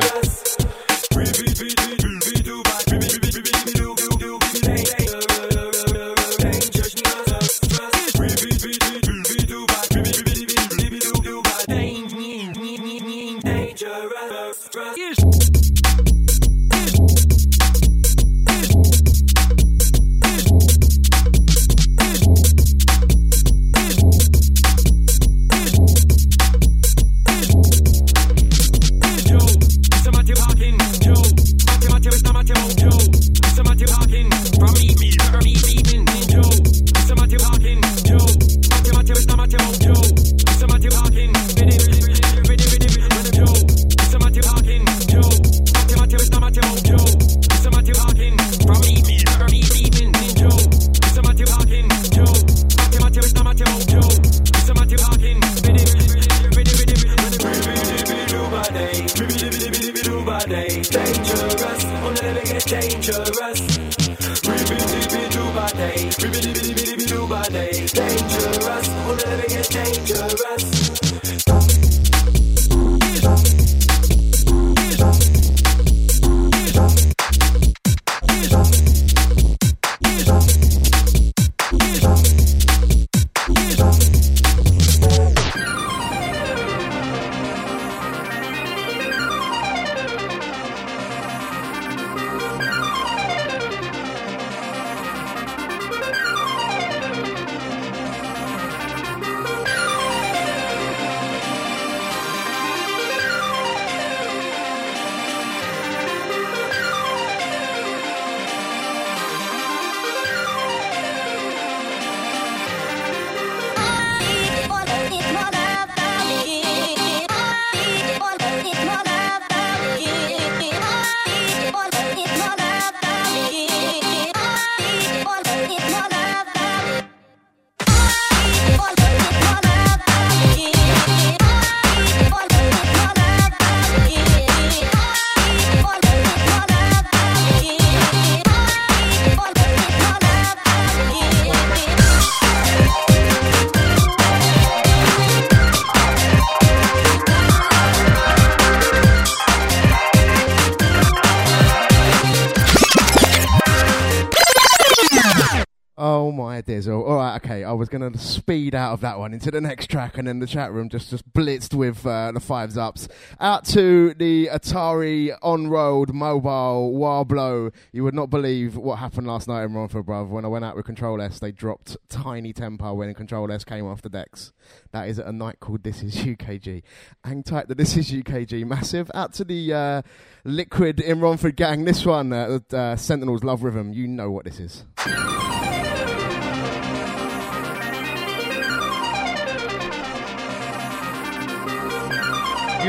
That 159.30 159.34
one 159.34 159.34
into 159.36 159.52
the 159.52 159.62
next 159.62 159.92
track, 159.92 160.18
and 160.18 160.28
then 160.28 160.40
the 160.40 160.48
chat 160.48 160.72
room 160.72 160.90
just 160.90 161.12
just 161.12 161.32
blitzed 161.34 161.76
with 161.76 162.04
uh, 162.04 162.32
the 162.32 162.40
fives 162.40 162.80
ups. 162.80 163.08
Out 163.40 163.64
to 163.66 164.16
the 164.16 164.50
Atari 164.52 165.38
on-road 165.44 166.14
mobile 166.14 166.94
Warblow. 166.94 167.72
You 167.92 168.04
would 168.06 168.16
not 168.16 168.32
believe 168.32 168.76
what 168.76 168.98
happened 168.98 169.28
last 169.28 169.48
night 169.48 169.66
in 169.66 169.74
Romford, 169.74 170.08
bruv. 170.08 170.30
When 170.30 170.46
I 170.46 170.48
went 170.48 170.66
out 170.66 170.76
with 170.76 170.86
Control 170.86 171.22
S, 171.22 171.38
they 171.38 171.52
dropped 171.52 171.96
Tinie 172.10 172.54
Tempah 172.54 172.96
when 172.96 173.14
Control 173.14 173.52
S 173.52 173.64
came 173.64 173.86
off 173.86 174.02
the 174.02 174.10
decks. 174.10 174.52
That 174.94 175.08
is 175.08 175.20
at 175.20 175.28
a 175.28 175.32
night 175.32 175.60
called 175.60 175.84
This 175.84 176.02
Is 176.02 176.16
UKG. 176.16 176.82
Hang 177.24 177.44
tight, 177.44 177.68
the 177.68 177.76
This 177.76 177.98
Is 177.98 178.12
UKG 178.12 178.66
massive. 178.66 179.12
Out 179.14 179.34
to 179.34 179.44
the 179.44 179.74
uh, 179.74 180.02
Liquid 180.44 181.00
in 181.00 181.20
Romford 181.20 181.56
gang. 181.56 181.86
This 181.86 182.04
one, 182.04 182.34
uh, 182.34 182.60
uh, 182.74 182.96
Sentinels 182.96 183.44
Love 183.44 183.62
Rhythm. 183.62 183.94
You 183.94 184.08
know 184.08 184.32
what 184.32 184.46
this 184.46 184.60
is. 184.60 184.86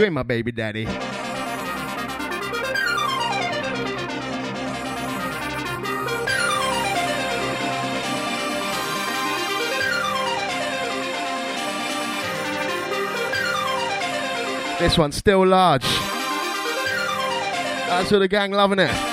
You 0.00 0.06
ain't 0.06 0.14
my 0.14 0.22
baby 0.22 0.50
daddy. 0.50 0.86
This 14.78 14.96
one's 14.96 15.16
still 15.16 15.46
large. 15.46 15.82
That's 17.86 18.10
what 18.10 18.20
the 18.20 18.28
gang 18.28 18.52
loving 18.52 18.78
it. 18.78 19.09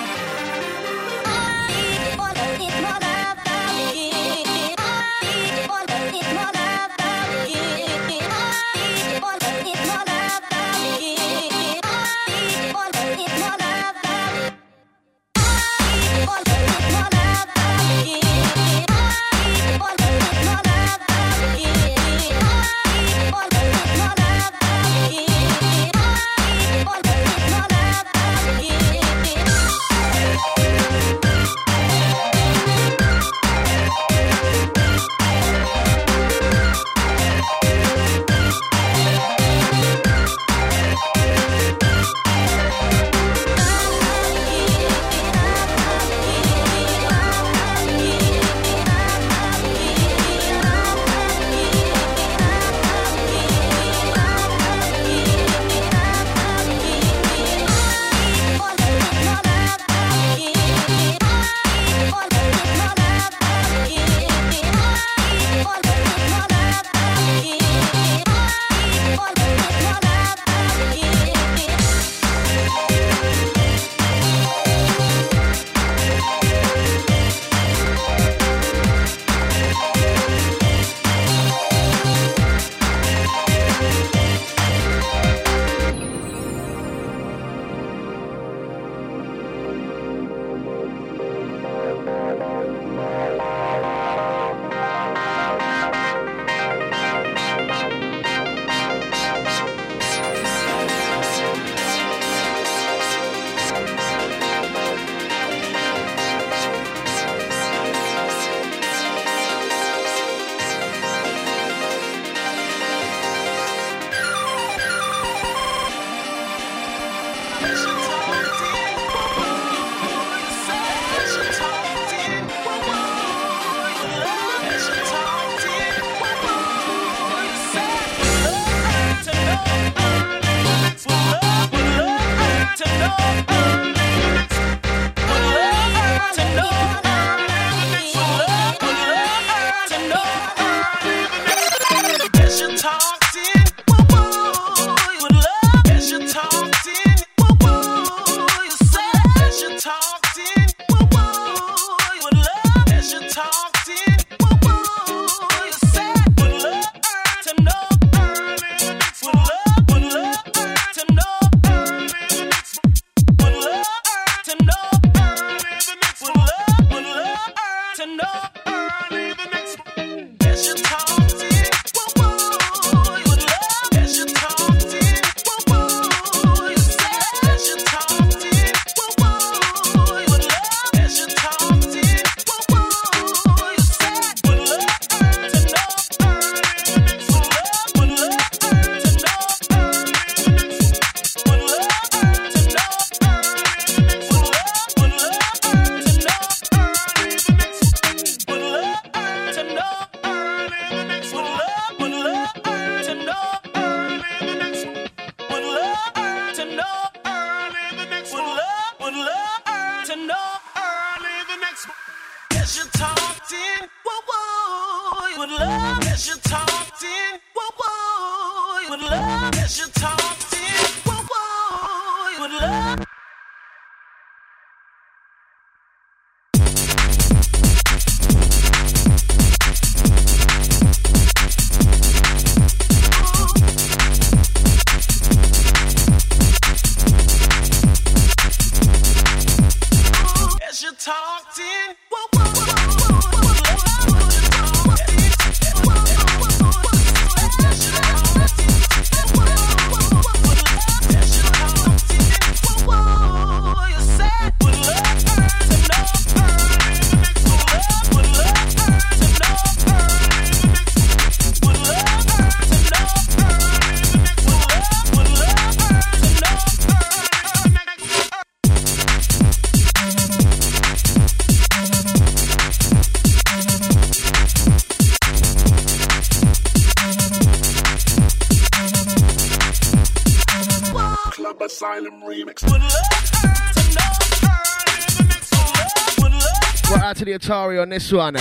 Atari 287.48 287.82
on 287.82 287.88
this 287.88 288.12
one. 288.12 288.34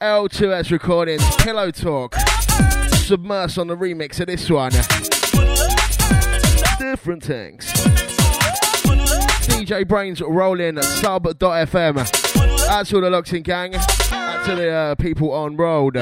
L2S 0.00 0.72
recordings, 0.72 1.22
Pillow 1.36 1.70
Talk. 1.70 2.14
Submerse 3.04 3.56
on 3.58 3.68
the 3.68 3.76
remix 3.76 4.18
of 4.18 4.26
this 4.26 4.50
one. 4.50 4.72
Different 6.80 7.22
things. 7.22 7.72
DJ 9.46 9.84
Brainz 9.84 10.20
rolling 10.20 10.82
sub.fm. 10.82 11.98
Out 12.68 12.86
to 12.86 13.00
the 13.00 13.08
Luxing 13.08 13.44
gang. 13.44 13.76
Out 13.76 14.46
to 14.46 14.56
the 14.56 14.68
uh, 14.68 14.94
people 14.96 15.32
on 15.32 15.56
road. 15.56 15.94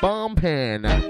Bumping. 0.00 0.82
Club 0.82 1.05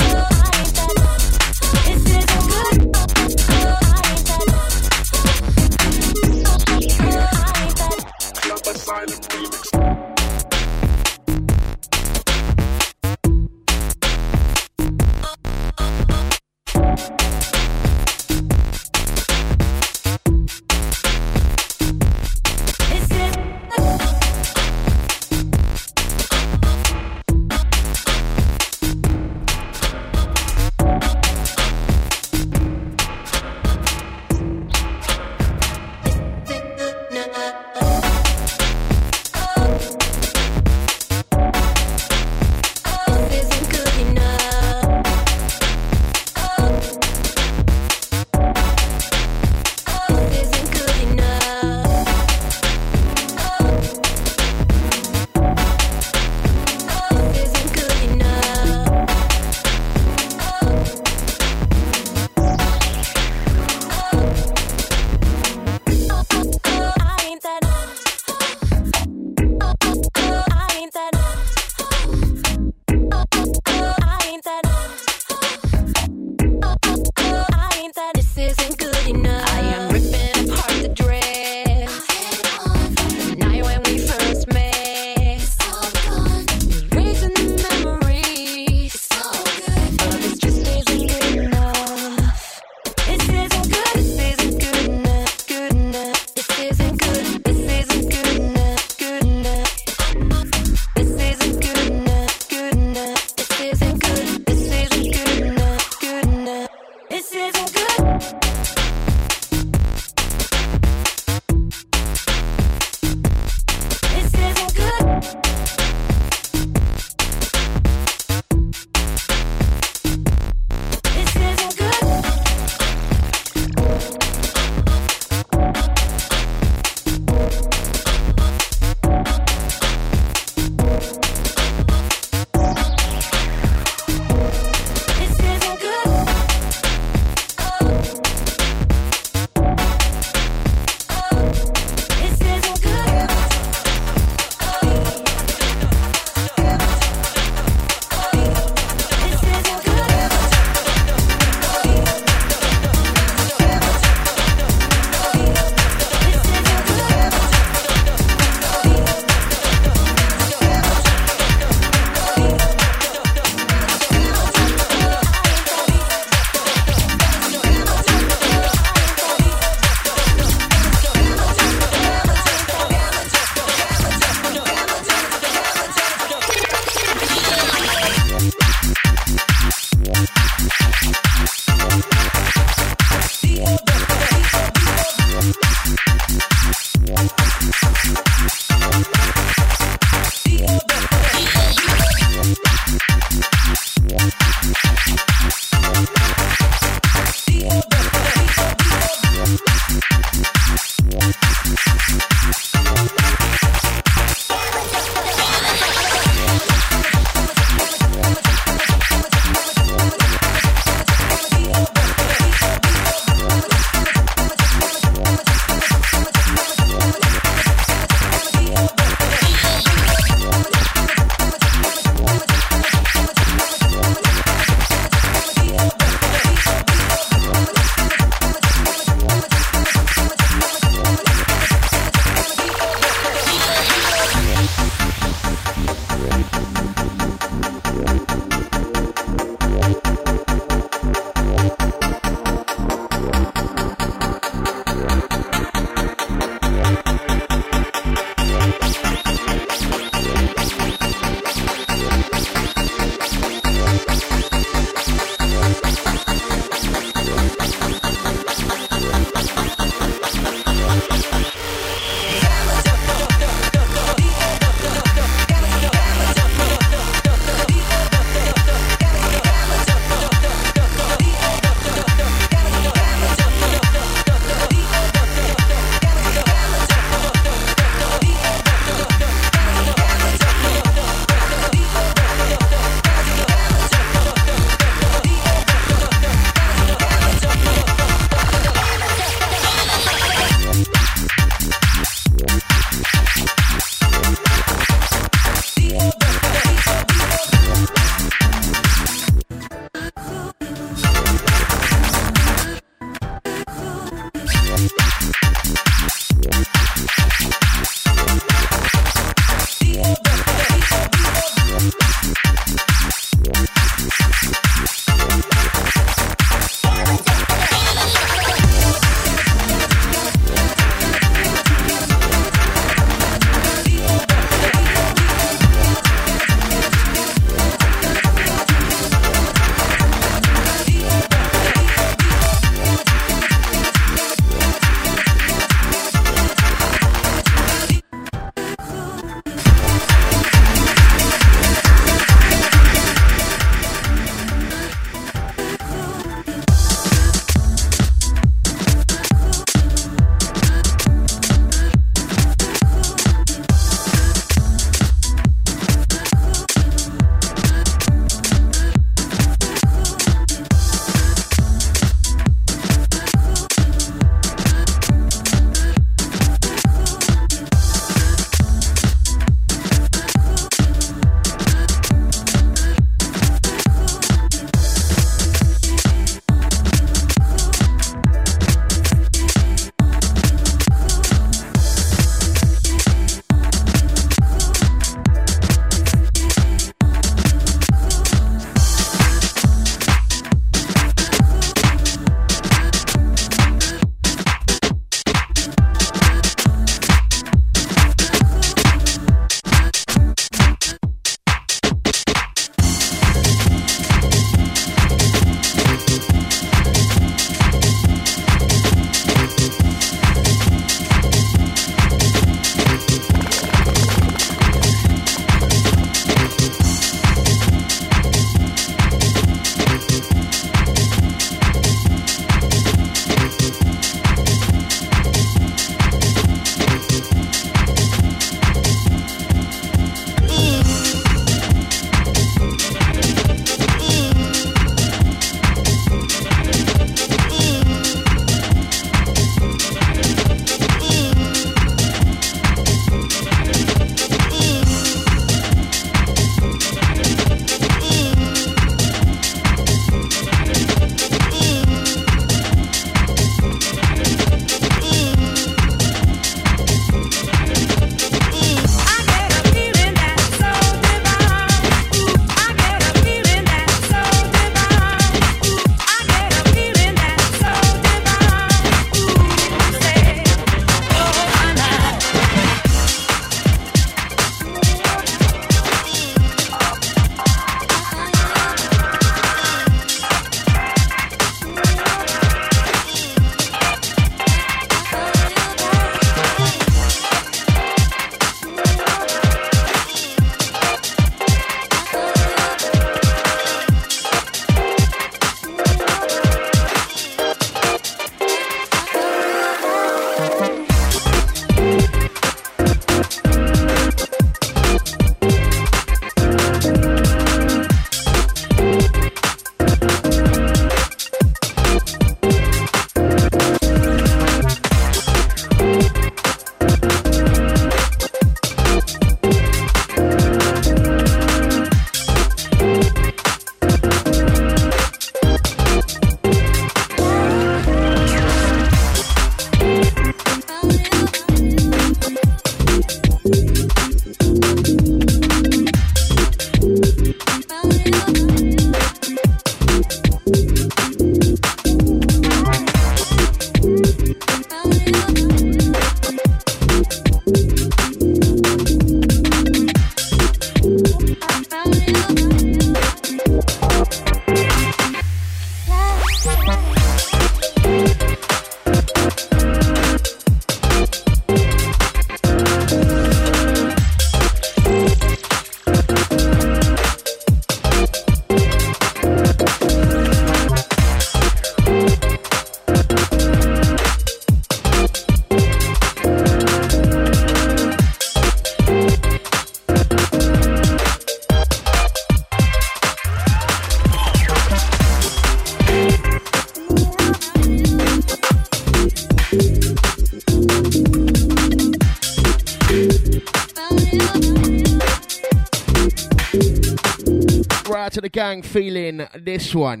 the 598.30 598.38
gang 598.38 598.62
feeling 598.62 599.26
this 599.34 599.74
one. 599.74 600.00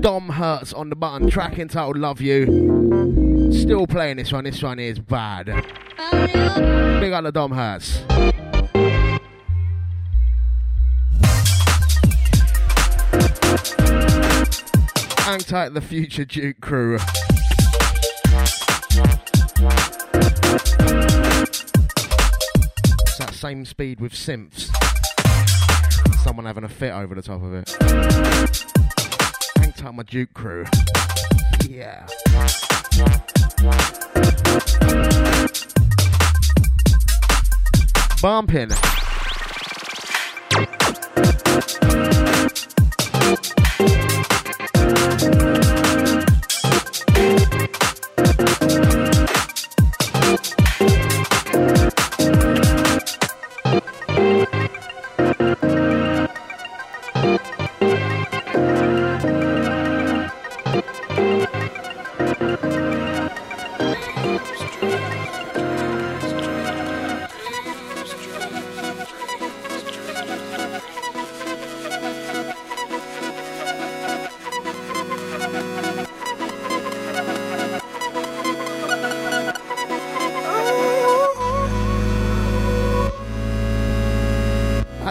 Dom 0.00 0.30
Hurts 0.30 0.72
on 0.72 0.88
the 0.88 0.96
button. 0.96 1.30
Track 1.30 1.56
entitled 1.58 1.96
Love 1.96 2.20
You. 2.20 3.52
Still 3.52 3.86
playing 3.86 4.16
this 4.16 4.32
one. 4.32 4.42
This 4.44 4.60
one 4.62 4.80
is 4.80 4.98
bad. 4.98 5.46
Big 5.46 7.12
up 7.12 7.24
the 7.24 7.32
Dom 7.32 7.52
Hurts. 7.52 7.98
Hang 15.20 15.40
tight, 15.40 15.74
the 15.74 15.80
future 15.80 16.24
Duke 16.24 16.60
crew. 16.60 16.96
It's 16.96 17.04
that 23.18 23.34
same 23.34 23.64
speed 23.64 24.00
with 24.00 24.12
synths. 24.12 24.79
Someone 26.22 26.44
having 26.44 26.64
a 26.64 26.68
fit 26.68 26.92
over 26.92 27.14
the 27.14 27.22
top 27.22 27.42
of 27.42 27.54
it. 27.54 27.70
Hang 29.56 29.72
tight, 29.72 29.94
my 29.94 30.02
Duke 30.02 30.32
crew. 30.34 30.64
Yeah. 31.66 32.06
Bumping. 38.20 38.70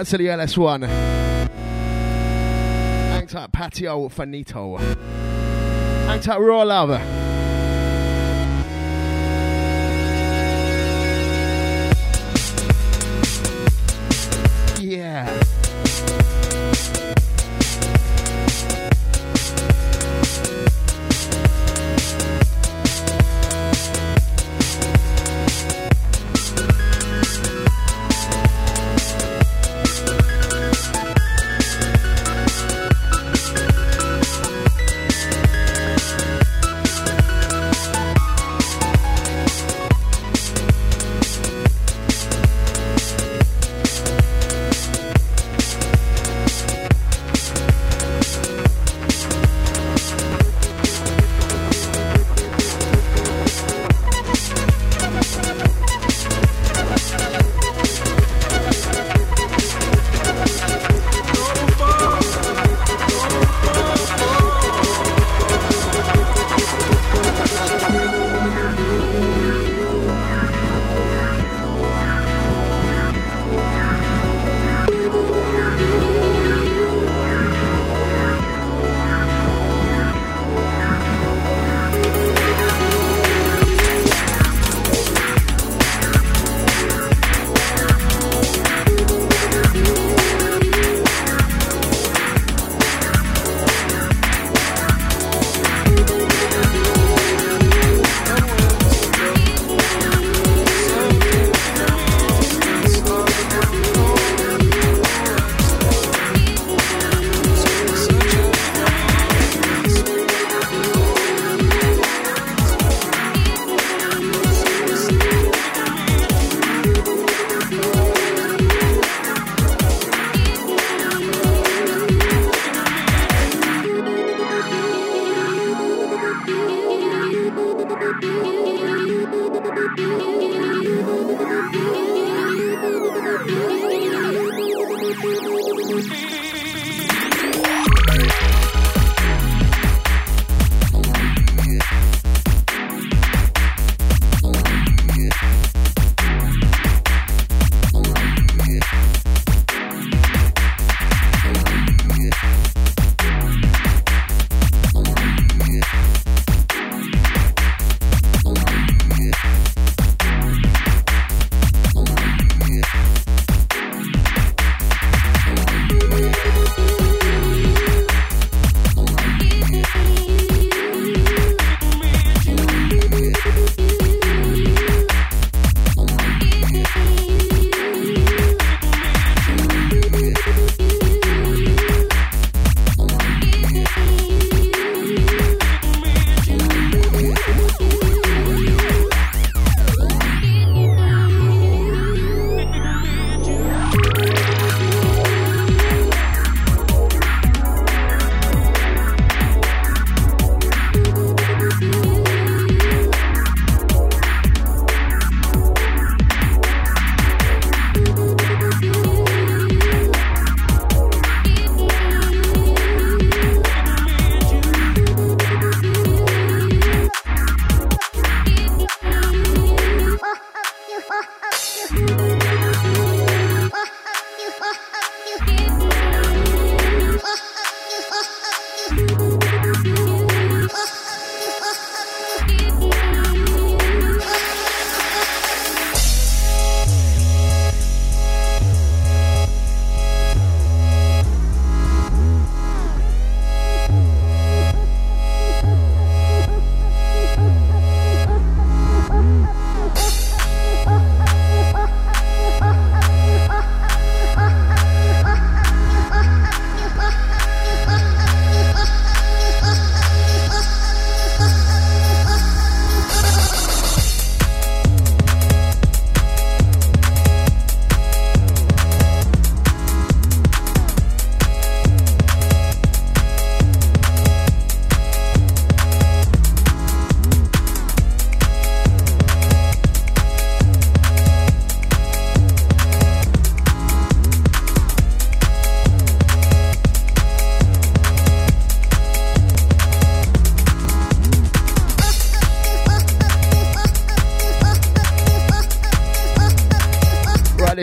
To 0.10 0.18
the 0.18 0.26
LS1. 0.26 0.88
Hang 3.12 3.28
tight, 3.28 3.51
Patio 3.51 4.10
Finito. 4.10 4.78
Hang 4.78 6.20
tight, 6.20 6.39
Raw 6.39 6.64
Love. 6.64 7.18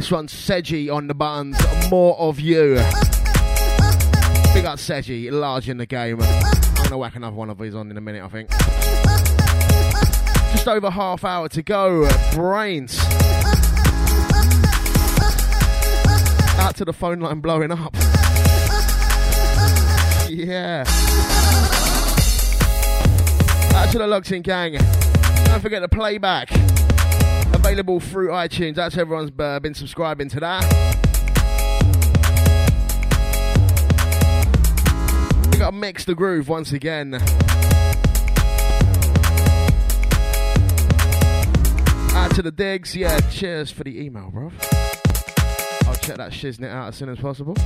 This 0.07 0.13
one's 0.13 0.33
Seji 0.33 0.89
on 0.89 1.09
the 1.09 1.15
buttons. 1.15 1.59
More 1.91 2.17
of 2.17 2.39
you. 2.39 2.77
Big 4.55 4.65
up 4.65 4.79
Seji, 4.79 5.33
large 5.33 5.69
in 5.69 5.79
the 5.79 5.85
game. 5.85 6.23
I'm 6.23 6.75
gonna 6.85 6.97
whack 6.97 7.17
another 7.17 7.35
one 7.35 7.51
of 7.51 7.59
these 7.59 7.75
on 7.75 7.91
in 7.91 7.97
a 7.97 8.01
minute, 8.01 8.23
I 8.23 8.29
think. 8.29 8.49
Just 10.53 10.69
over 10.69 10.91
half 10.91 11.25
hour 11.25 11.49
to 11.49 11.61
go. 11.61 12.07
Brainz. 12.31 13.03
Out 16.61 16.77
to 16.77 16.85
the 16.85 16.93
phone 16.93 17.19
line 17.19 17.41
blowing 17.41 17.73
up. 17.73 17.93
Yeah. 20.29 20.85
Out 23.75 23.91
to 23.91 23.99
the 23.99 24.07
Luxing 24.07 24.45
gang. 24.45 24.75
Don't 25.47 25.61
forget 25.61 25.83
the 25.83 25.89
playback. 25.89 26.51
Available 27.67 27.99
through 27.99 28.29
iTunes. 28.29 28.77
That's 28.77 28.97
everyone's 28.97 29.33
uh, 29.37 29.59
been 29.59 29.75
subscribing 29.75 30.29
to 30.29 30.39
that. 30.39 30.63
We 35.51 35.59
got 35.59 35.71
to 35.71 35.77
mix 35.77 36.05
the 36.05 36.15
groove 36.15 36.49
once 36.49 36.71
again. 36.71 37.15
Out 42.15 42.31
to 42.37 42.43
the 42.43 42.53
digs. 42.53 42.95
Yeah, 42.95 43.19
cheers 43.31 43.73
for 43.73 43.83
the 43.83 44.01
email, 44.01 44.31
bro. 44.31 44.53
I'll 45.87 45.97
check 45.97 46.19
that 46.19 46.31
shiznit 46.31 46.71
out 46.71 46.87
as 46.87 46.95
soon 46.95 47.09
as 47.09 47.19
possible. 47.19 47.57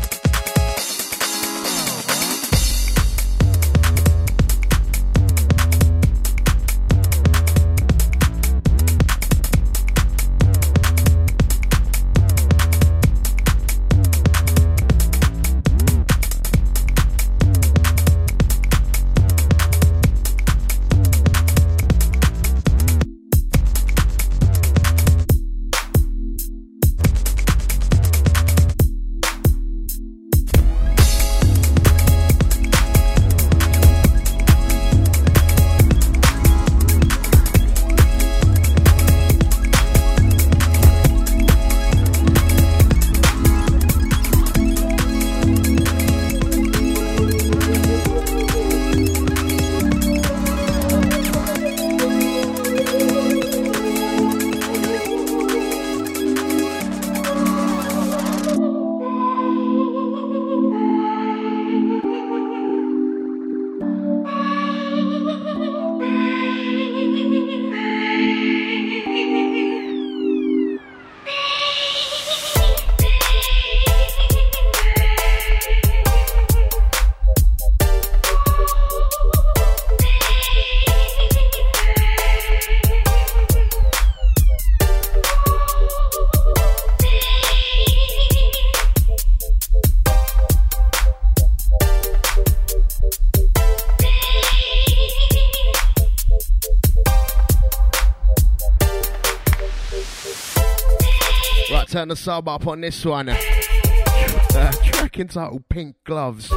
The 102.10 102.16
sub 102.16 102.48
up 102.48 102.66
on 102.66 102.80
this 102.80 103.04
one. 103.04 103.28
Uh, 103.28 103.36
track 104.82 105.16
entitled 105.16 105.62
Pink 105.68 105.94
Gloves. 106.02 106.46
Is 106.46 106.50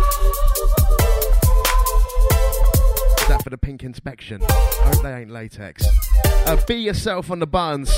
that 3.27 3.39
for 3.43 3.51
the 3.51 3.57
pink 3.59 3.83
inspection? 3.83 4.41
I 4.49 4.51
hope 4.85 5.03
they 5.03 5.13
ain't 5.13 5.29
latex. 5.29 5.85
Uh, 6.25 6.59
be 6.67 6.77
yourself 6.77 7.29
on 7.29 7.37
the 7.37 7.45
buns. 7.45 7.95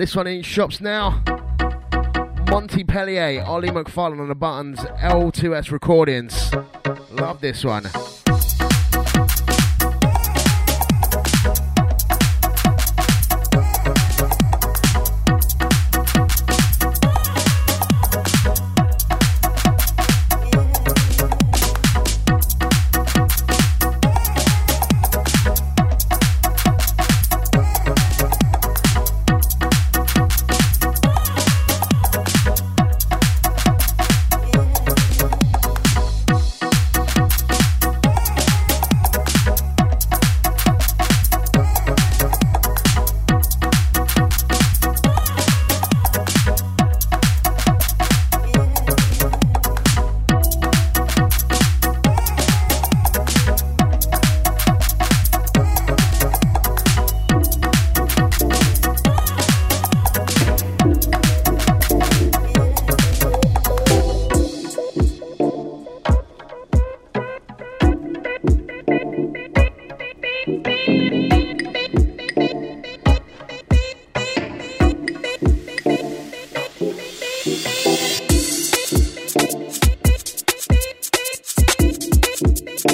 this 0.00 0.16
one 0.16 0.26
in 0.26 0.40
shops 0.40 0.80
now. 0.80 1.22
Monty 2.48 2.84
Pellier, 2.84 3.46
Ollie 3.46 3.70
MacFarlane 3.70 4.18
on 4.18 4.28
the 4.28 4.34
buttons, 4.34 4.78
L2S 4.78 5.70
Recordings. 5.70 6.50
Love 7.10 7.42
this 7.42 7.62
one. 7.66 7.84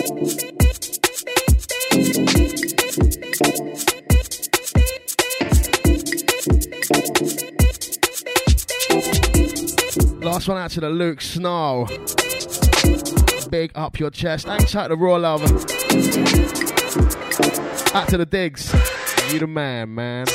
Last 0.07 0.15
one 10.47 10.59
out 10.59 10.71
to 10.71 10.81
the 10.81 10.91
Luke 10.91 11.21
Snow. 11.21 11.89
Big 13.51 13.73
up 13.75 13.99
your 13.99 14.11
chest. 14.11 14.47
Thanks 14.47 14.77
out 14.77 14.87
to 14.89 14.95
Raw 14.95 15.17
Love. 15.17 15.43
Out 17.93 18.09
to 18.09 18.17
the 18.17 18.29
Digs. 18.31 18.73
You 19.33 19.41
the 19.41 19.49
man, 19.49 19.93
man. 19.93 20.27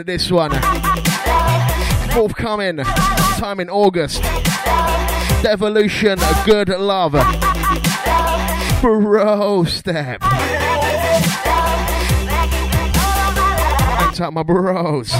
to 0.00 0.04
this 0.04 0.30
one. 0.30 0.50
Forthcoming, 2.12 2.78
time 3.38 3.60
in 3.60 3.68
August. 3.68 4.22
Devolution, 5.42 6.18
good 6.46 6.68
love. 6.70 7.12
Bro 8.80 9.64
step. 9.64 10.22
Thanks 13.98 14.20
out 14.20 14.32
my 14.32 14.42
bros. 14.42 15.12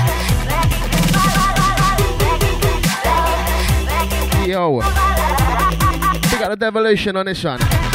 Yo. 4.46 4.76
We 6.32 6.38
got 6.38 6.52
a 6.52 6.56
devolution 6.56 7.16
on 7.16 7.26
this 7.26 7.44
one. 7.44 7.89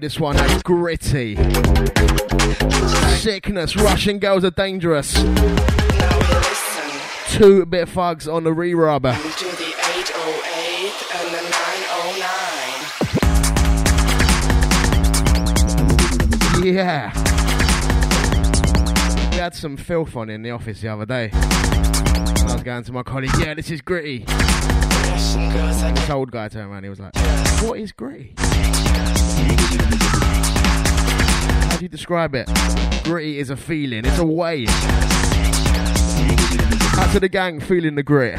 Describe 0.00 0.10
this 0.10 0.18
one 0.20 0.36
as 0.36 0.62
gritty. 0.62 1.36
Sickness. 3.16 3.76
Russian 3.76 4.18
girls 4.18 4.44
are 4.44 4.50
dangerous. 4.50 5.14
Two 7.30 7.66
bit 7.66 7.88
thugs 7.88 8.26
on 8.28 8.44
the 8.44 8.52
re-rub. 8.52 9.02
To 9.02 9.08
the 9.08 9.12
808 9.12 10.92
and 11.14 11.34
the 11.34 11.42
909. 16.60 16.74
Yeah. 16.74 17.12
Had 19.40 19.54
some 19.54 19.78
filth 19.78 20.16
on 20.16 20.28
in 20.28 20.42
the 20.42 20.50
office 20.50 20.82
the 20.82 20.88
other 20.88 21.06
day. 21.06 21.30
And 21.32 22.38
I 22.50 22.52
was 22.52 22.62
going 22.62 22.84
to 22.84 22.92
my 22.92 23.02
colleague, 23.02 23.30
yeah, 23.38 23.54
this 23.54 23.70
is 23.70 23.80
gritty. 23.80 24.26
And 24.28 25.96
this 25.96 26.10
old 26.10 26.30
guy 26.30 26.48
turned 26.48 26.70
around, 26.70 26.82
he 26.82 26.90
was 26.90 27.00
like, 27.00 27.16
what 27.62 27.78
is 27.78 27.90
gritty? 27.90 28.34
How 31.66 31.76
do 31.78 31.82
you 31.82 31.88
describe 31.88 32.34
it? 32.34 32.50
Gritty 33.02 33.38
is 33.38 33.48
a 33.48 33.56
feeling, 33.56 34.04
it's 34.04 34.18
a 34.18 34.26
way. 34.26 34.66
Out 36.98 37.10
to 37.12 37.20
the 37.20 37.30
gang, 37.30 37.60
feeling 37.60 37.94
the 37.94 38.02
grit. 38.02 38.38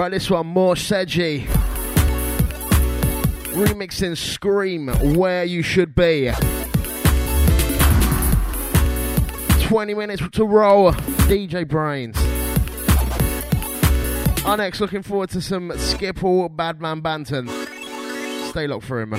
Right, 0.00 0.12
this 0.12 0.30
one, 0.30 0.46
more 0.46 0.76
Seji. 0.76 1.44
Remixing 3.52 4.16
Scream, 4.16 4.88
Where 5.14 5.44
You 5.44 5.62
Should 5.62 5.94
Be. 5.94 6.32
20 9.66 9.92
minutes 9.92 10.22
to 10.32 10.46
roll. 10.46 10.92
DJ 11.28 11.66
Brainz. 11.66 12.16
Our 14.46 14.56
next, 14.56 14.80
looking 14.80 15.02
forward 15.02 15.28
to 15.32 15.42
some 15.42 15.68
Skipple 15.68 16.56
Badman 16.56 17.02
Banton. 17.02 17.50
Stay 18.48 18.66
locked 18.66 18.86
for 18.86 19.02
him. 19.02 19.12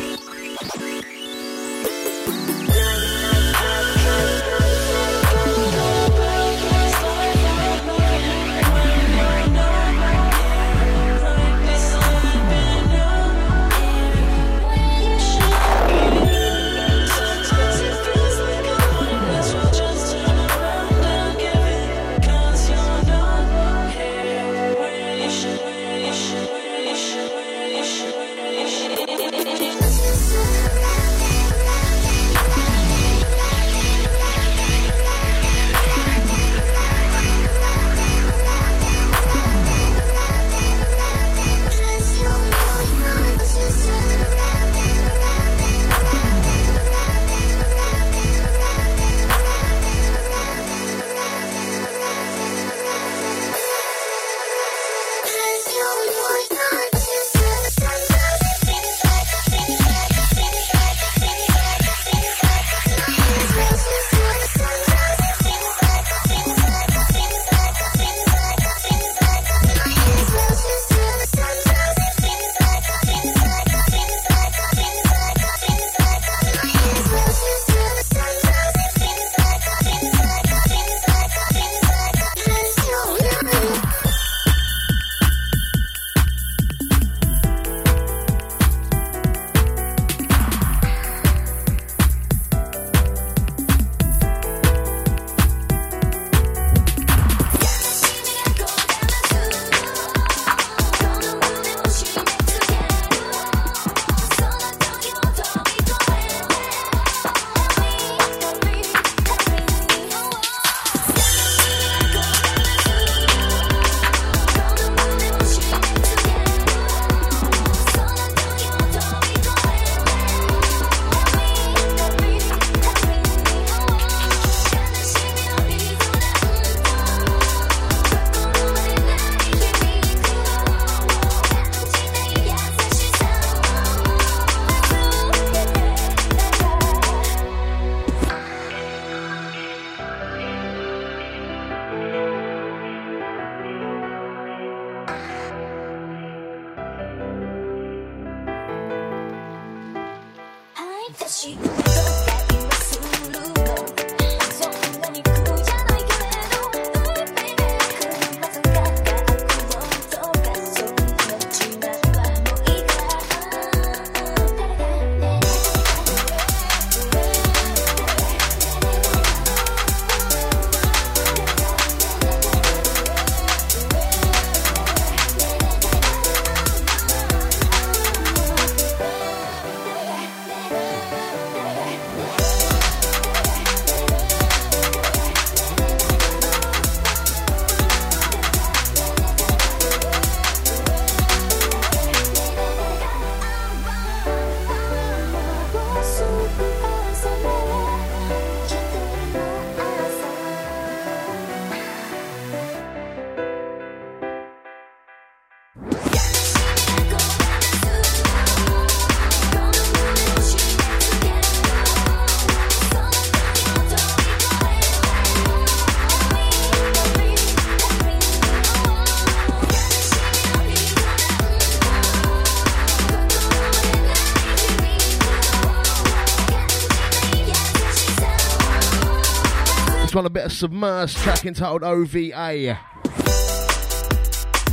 One 230.22 230.28
a 230.28 230.30
bit 230.30 230.46
of 230.46 230.52
submersed 230.52 231.18
track 231.24 231.48
entitled 231.48 231.84
OVA. 231.84 232.78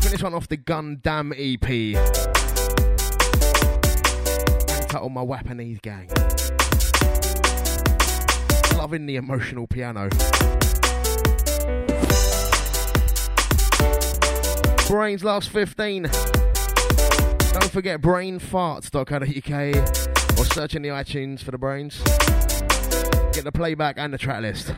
This 0.03 0.23
one 0.23 0.35
off 0.35 0.47
the 0.47 0.59
Gundam 0.59 1.33
EP. 1.33 1.97
Entitled 4.83 5.11
My 5.11 5.25
Weaponese 5.25 5.81
Gang. 5.81 6.09
Loving 8.77 9.07
the 9.07 9.17
emotional 9.17 9.67
piano. 9.67 10.11
Brainz 14.85 15.25
last 15.25 15.49
15. 15.49 16.03
Don't 16.03 17.71
forget 17.71 18.03
brainfarts.co.uk 18.03 20.39
or 20.39 20.45
search 20.45 20.75
in 20.75 20.83
the 20.83 20.91
iTunes 20.91 21.41
for 21.41 21.53
the 21.53 21.59
Brainz. 21.59 22.05
Get 23.33 23.45
the 23.45 23.53
playback 23.53 23.97
and 23.97 24.13
the 24.13 24.19
track 24.19 24.43
list. 24.43 24.75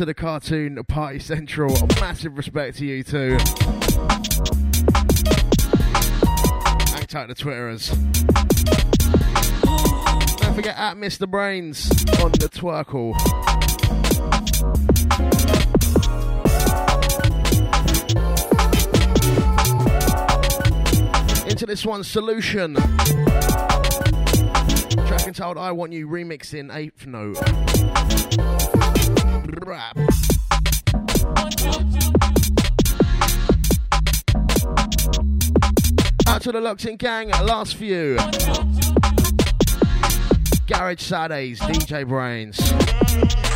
To 0.00 0.06
the 0.06 0.14
cartoon 0.14 0.82
Party 0.84 1.18
Central. 1.18 1.76
Massive 2.00 2.38
respect 2.38 2.78
to 2.78 2.86
you 2.86 3.02
too. 3.02 3.32
Hang 6.88 7.06
tight 7.06 7.28
the 7.28 7.34
Twitterers. 7.34 7.90
Don't 10.38 10.54
forget 10.54 10.78
at 10.78 10.96
Mr. 10.96 11.26
Brainz 11.30 11.90
on 12.24 12.32
the 12.32 12.48
Twerkle. 12.48 13.14
Into 21.46 21.66
this 21.66 21.84
one, 21.84 22.04
Solution. 22.04 22.78
Entitled 25.30 25.58
I 25.58 25.70
Want 25.70 25.92
You 25.92 26.08
remixing 26.08 26.74
Eighth 26.74 27.06
Note. 27.06 27.38
Rap. 29.64 29.96
Out 36.26 36.42
to 36.42 36.50
the 36.50 36.60
Locked 36.60 36.84
In 36.84 36.96
Gang, 36.96 37.28
last 37.28 37.76
few. 37.76 38.16
Garage 40.66 41.00
Saturdays, 41.00 41.60
DJ 41.60 42.04
Brainz. 42.04 43.49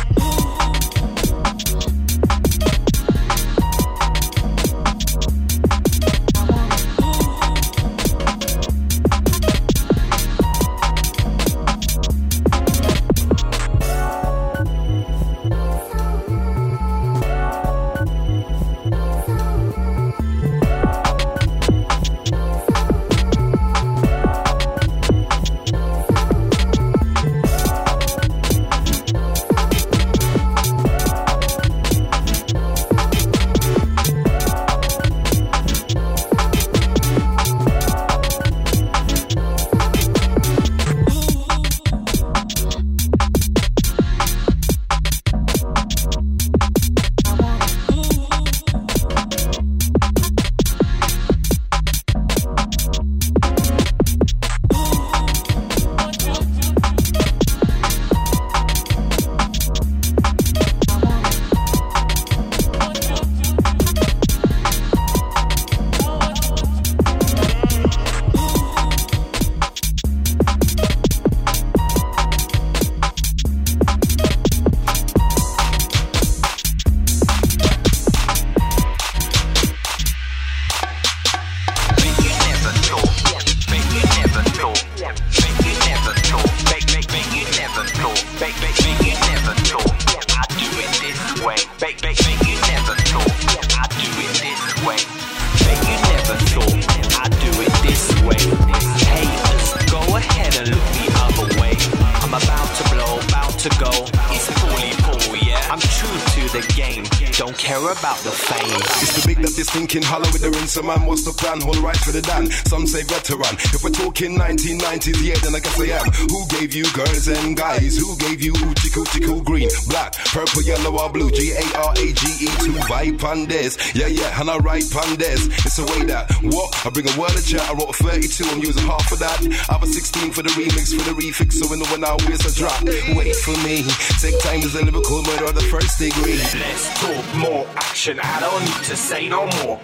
So 110.75 110.83
man, 110.83 111.05
what's 111.05 111.23
the 111.23 111.31
plan? 111.31 111.61
Hold 111.61 111.77
right 111.77 111.95
for 111.95 112.11
the 112.11 112.19
Dan. 112.19 112.51
Some 112.67 112.83
say 112.83 113.07
veteran. 113.07 113.55
If 113.71 113.79
we're 113.79 113.95
talking 113.95 114.35
1990s, 114.35 115.23
yeah, 115.23 115.39
then 115.39 115.55
I 115.55 115.63
guess 115.63 115.79
I 115.79 115.95
am. 115.95 116.03
Who 116.27 116.43
gave 116.51 116.75
you 116.75 116.83
girls 116.91 117.31
and 117.31 117.55
guys? 117.55 117.95
Who 117.95 118.11
gave 118.19 118.43
you 118.43 118.51
oochie 118.59 118.91
coochie 118.91 119.23
cool 119.23 119.39
green, 119.39 119.71
black, 119.87 120.19
purple, 120.35 120.67
yellow, 120.67 120.99
or 120.99 121.07
blue? 121.07 121.31
G 121.31 121.55
A 121.55 121.63
R 121.79 121.95
A 121.95 122.11
G 122.11 122.23
E 122.43 122.51
to 122.67 122.75
vibe 122.91 123.23
on 123.23 123.47
this. 123.47 123.79
Yeah, 123.95 124.11
yeah, 124.11 124.35
and 124.35 124.51
I 124.51 124.57
write 124.57 124.91
on 124.99 125.15
this. 125.15 125.47
It's 125.63 125.79
a 125.79 125.87
way 125.95 126.11
that 126.11 126.27
what? 126.43 126.75
I 126.85 126.89
bring 126.91 127.07
a 127.07 127.15
word 127.15 127.31
of 127.31 127.47
chat. 127.47 127.63
I 127.71 127.73
wrote 127.79 127.95
32, 127.95 128.43
I'm 128.43 128.59
using 128.59 128.83
half 128.83 129.07
of 129.15 129.19
that. 129.23 129.47
I 129.71 129.79
have 129.79 129.83
a 129.83 129.87
16 129.87 130.35
for 130.35 130.43
the 130.43 130.51
remix, 130.59 130.91
for 130.91 131.07
the 131.07 131.15
refix. 131.15 131.55
So 131.55 131.71
when 131.71 131.79
the 131.79 131.87
one 131.87 132.03
out, 132.03 132.19
where's 132.27 132.43
a 132.43 132.51
drop? 132.51 132.83
Wait 133.15 133.31
for 133.47 133.55
me. 133.63 133.87
Take 134.19 134.35
time 134.43 134.59
is 134.59 134.75
a 134.75 134.83
lyrical 134.83 135.23
murder 135.23 135.45
of 135.45 135.55
the 135.55 135.63
first 135.71 135.99
degree. 136.03 136.35
Let's 136.35 136.91
talk 136.99 137.23
more 137.39 137.63
action. 137.79 138.19
I 138.19 138.41
don't 138.41 138.59
need 138.59 138.83
to 138.91 138.97
say 138.99 139.29
no 139.29 139.47
more. 139.63 139.79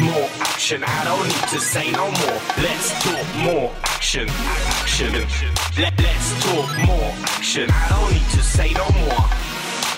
More 0.00 0.28
action. 0.40 0.84
I 0.84 1.04
don't 1.04 1.26
need 1.26 1.48
to 1.48 1.60
say 1.60 1.90
no 1.90 2.04
more. 2.04 2.40
Let's 2.58 2.92
talk 3.02 3.26
more 3.36 3.72
action. 3.82 4.28
Action. 4.28 5.12
Let, 5.76 6.00
let's 6.00 6.44
talk 6.44 6.86
more 6.86 7.12
action. 7.24 7.68
I 7.68 7.88
don't 7.88 8.12
need 8.12 8.30
to 8.30 8.42
say 8.42 8.72
no 8.74 8.88
more. 9.00 9.37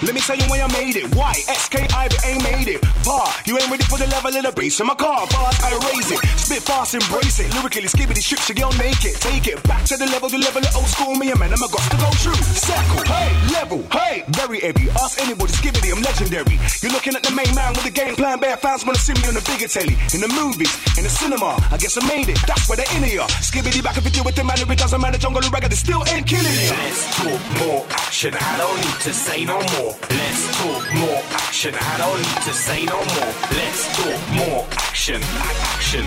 Let 0.02 0.14
me 0.14 0.20
tell 0.20 0.36
you 0.36 0.48
when 0.48 0.60
I 0.64 0.68
made 0.72 0.97
it. 0.97 1.14
Why? 1.14 1.32
SKI 1.36 1.85
ain't 2.24 2.43
made 2.43 2.68
it. 2.72 2.81
Bar, 3.05 3.28
you 3.44 3.59
ain't 3.60 3.68
ready 3.68 3.85
for 3.85 3.98
the 4.01 4.09
level 4.09 4.32
of 4.32 4.43
the 4.43 4.52
bass 4.52 4.81
in 4.81 4.86
my 4.86 4.94
car. 4.94 5.28
Bars, 5.28 5.60
I 5.60 5.77
raise 5.93 6.09
it. 6.09 6.20
Spit 6.40 6.62
fast, 6.64 6.94
embrace 6.97 7.36
it. 7.36 7.52
Lyrically, 7.52 7.85
skibbity 7.85 8.24
strips, 8.24 8.48
you 8.48 8.55
girl 8.55 8.72
naked. 8.81 9.12
Take 9.20 9.47
it 9.47 9.60
back 9.68 9.85
to 9.93 10.01
the 10.01 10.06
level, 10.09 10.32
the 10.32 10.39
level 10.40 10.64
of 10.64 10.72
old 10.72 10.89
school. 10.89 11.14
Me 11.20 11.31
and 11.31 11.39
man, 11.39 11.52
I'm 11.52 11.60
a 11.60 11.68
got 11.68 11.85
to 11.93 11.97
go 12.01 12.09
through. 12.16 12.40
Circle, 12.40 13.05
hey, 13.12 13.28
level, 13.52 13.85
hey, 13.93 14.24
very 14.40 14.60
heavy. 14.60 14.89
Ask 15.05 15.20
anybody, 15.20 15.52
Skibadee, 15.52 15.93
I'm 15.93 16.01
legendary. 16.01 16.56
You're 16.81 16.97
looking 16.97 17.12
at 17.12 17.22
the 17.22 17.36
main 17.36 17.52
man 17.52 17.77
with 17.77 17.85
the 17.85 17.93
game 17.93 18.16
plan. 18.16 18.40
Bare 18.40 18.56
fans 18.56 18.89
wanna 18.89 18.97
see 18.97 19.12
me 19.12 19.28
on 19.28 19.36
the 19.36 19.44
bigger 19.44 19.68
telly. 19.68 20.01
In 20.16 20.24
the 20.24 20.32
movies, 20.32 20.72
in 20.97 21.05
the 21.05 21.12
cinema, 21.12 21.60
I 21.68 21.77
guess 21.77 22.01
I 22.01 22.09
made 22.09 22.32
it. 22.32 22.40
That's 22.48 22.64
where 22.72 22.81
they're 22.81 22.97
in 22.97 23.05
here. 23.05 23.28
Skibbity 23.44 23.85
back 23.85 24.01
if 24.01 24.05
you 24.09 24.10
deal 24.10 24.24
with 24.24 24.36
the 24.36 24.44
man, 24.44 24.56
if 24.56 24.70
it 24.70 24.81
doesn't 24.81 25.01
matter, 25.01 25.20
jungle 25.20 25.44
and 25.44 25.52
reggae, 25.52 25.68
they 25.68 25.77
still 25.77 26.01
ain't 26.09 26.24
killing 26.24 26.56
you. 26.56 26.72
Let's 26.72 27.05
talk 27.20 27.43
more 27.60 27.85
action. 28.01 28.32
I 28.32 28.56
don't 28.56 28.81
need 28.81 28.98
to 29.05 29.12
say 29.12 29.44
no 29.44 29.60
more. 29.77 29.90
Let's 30.11 30.43
talk 30.59 30.95
more 30.95 31.23
action. 31.33 31.75
I 31.75 31.99
don't 31.99 32.19
need 32.19 32.43
to 32.47 32.53
say 32.55 32.85
no 32.85 32.99
more. 32.99 33.33
Let's 33.59 33.83
talk 33.97 34.21
more 34.39 34.67
action. 34.71 35.21
Action. 35.23 36.07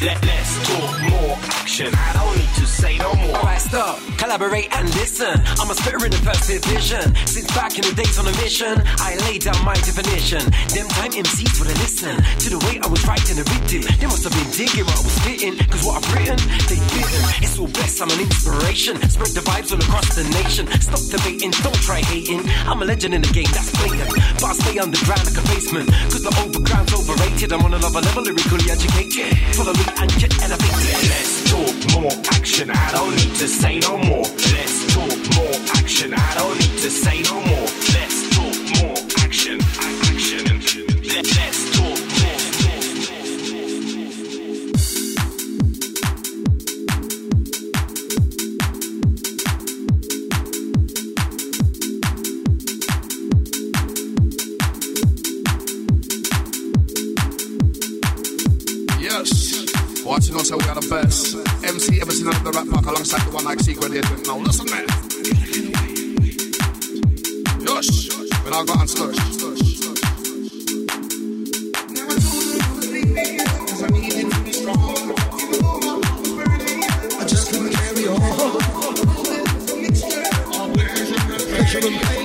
Let, 0.00 0.16
let's 0.24 0.52
talk 0.68 0.92
more 1.10 1.36
action. 1.60 1.92
I 1.94 2.12
don't 2.14 2.36
need 2.36 2.54
to 2.56 2.66
say 2.66 2.96
no 2.98 3.12
more. 3.14 3.36
Alright, 3.36 3.60
stop, 3.60 3.98
collaborate 4.16 4.72
and 4.74 4.88
listen. 4.96 5.36
I'm 5.60 5.70
a 5.70 5.74
spitter 5.74 6.04
in 6.04 6.12
the 6.12 6.22
first 6.24 6.48
division. 6.48 7.14
Since 7.26 7.48
back 7.54 7.76
in 7.76 7.84
the 7.84 7.92
days 7.92 8.18
on 8.18 8.26
a 8.26 8.34
mission, 8.40 8.80
I 8.96 9.16
laid 9.28 9.42
down 9.42 9.60
my 9.64 9.74
definition. 9.74 10.40
Them 10.72 10.88
time 10.96 11.12
MCs 11.12 11.60
would 11.60 11.68
have 11.68 11.80
listened 11.84 12.20
to 12.40 12.48
the 12.48 12.60
way 12.64 12.80
I 12.80 12.88
was 12.88 13.04
writing 13.06 13.36
and 13.36 13.46
written. 13.52 13.84
They 14.00 14.06
must 14.08 14.24
have 14.24 14.32
been 14.32 14.50
digging 14.56 14.84
what 14.88 14.96
I 14.96 15.04
was 15.04 15.16
spitting. 15.20 15.54
Cause 15.68 15.84
what 15.84 16.00
I've 16.00 16.08
written, 16.16 16.40
they 16.72 16.80
didn't. 16.96 17.24
It's 17.44 17.58
all 17.58 17.68
blessed, 17.68 18.00
I'm 18.00 18.10
an 18.10 18.20
inspiration. 18.20 18.96
Spread 19.12 19.32
the 19.36 19.44
vibes 19.44 19.72
all 19.72 19.80
across 19.84 20.08
the 20.16 20.24
nation. 20.32 20.64
Stop 20.80 21.02
debating, 21.12 21.52
don't 21.60 21.80
try 21.84 22.00
hating. 22.00 22.48
I'm 22.64 22.80
a 22.80 22.86
legend 22.88 23.09
in 23.14 23.22
the 23.22 23.32
game, 23.32 23.50
that's 23.52 23.70
blatant. 23.78 24.10
But 24.40 24.44
I 24.44 24.52
stay 24.54 24.78
underground 24.78 25.24
like 25.26 25.38
a 25.38 25.44
basement. 25.48 25.88
Cause 26.12 26.22
the 26.22 26.34
overground's 26.42 26.92
overrated. 26.94 27.52
I'm 27.52 27.64
on 27.64 27.74
another 27.74 28.00
level, 28.00 28.22
lyrically 28.22 28.70
educated. 28.70 29.36
Follow 29.56 29.74
me 29.74 29.84
and 29.98 30.10
get 30.20 30.30
elevated. 30.42 31.00
Let's 31.10 31.50
talk 31.50 31.76
more 31.98 32.12
action. 32.36 32.70
I 32.70 32.88
don't 32.92 33.14
need 33.16 33.34
to 33.42 33.48
say 33.48 33.78
no 33.80 33.98
more. 33.98 34.26
Let's 34.54 34.76
talk 34.94 35.16
more 35.34 35.56
action. 35.80 36.14
I 36.14 36.30
don't 36.38 36.56
need 36.58 36.76
to 36.84 36.90
say 36.90 37.22
no 37.22 37.36
more. 37.50 37.68
Let's 37.94 38.18
talk 38.36 38.58
more 38.78 38.98
action. 39.24 39.58
Action. 39.80 40.44
Let, 41.10 41.49
Watching 60.10 60.34
us, 60.34 60.50
how 60.50 60.56
we 60.58 60.64
are 60.64 60.74
the 60.74 60.88
best. 60.90 61.36
MC 61.64 62.00
ever 62.00 62.10
seen 62.10 62.26
out 62.26 62.34
of 62.34 62.42
the 62.42 62.50
Rat 62.50 62.66
Pack 62.68 62.84
alongside 62.84 63.22
the 63.22 63.30
one 63.30 63.44
like 63.44 63.60
Secret 63.60 63.92
Agent. 63.92 64.26
Now 64.26 64.38
listen, 64.38 64.66
man. 64.66 64.84
Yes. 67.62 68.10
and 68.44 68.52
I'll 68.52 68.64
go 68.64 68.74
and 68.74 68.90
slush. 68.90 69.14
I 77.14 77.24
just 77.28 77.52
couldn't 77.52 77.70
carry 77.70 78.08
on. 78.08 78.18
Pressure 81.54 81.86
and 81.86 82.19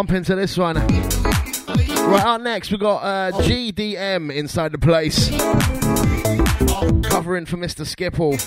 Bump 0.00 0.12
into 0.12 0.34
this 0.34 0.56
one. 0.56 0.76
Right 0.76 2.24
up 2.24 2.40
next, 2.40 2.70
we've 2.70 2.80
got 2.80 3.02
uh, 3.02 3.32
GDM 3.42 4.34
inside 4.34 4.72
the 4.72 4.78
place. 4.78 5.28
Covering 7.10 7.44
for 7.44 7.58
Mr. 7.58 7.84
Skipple. 7.84 8.40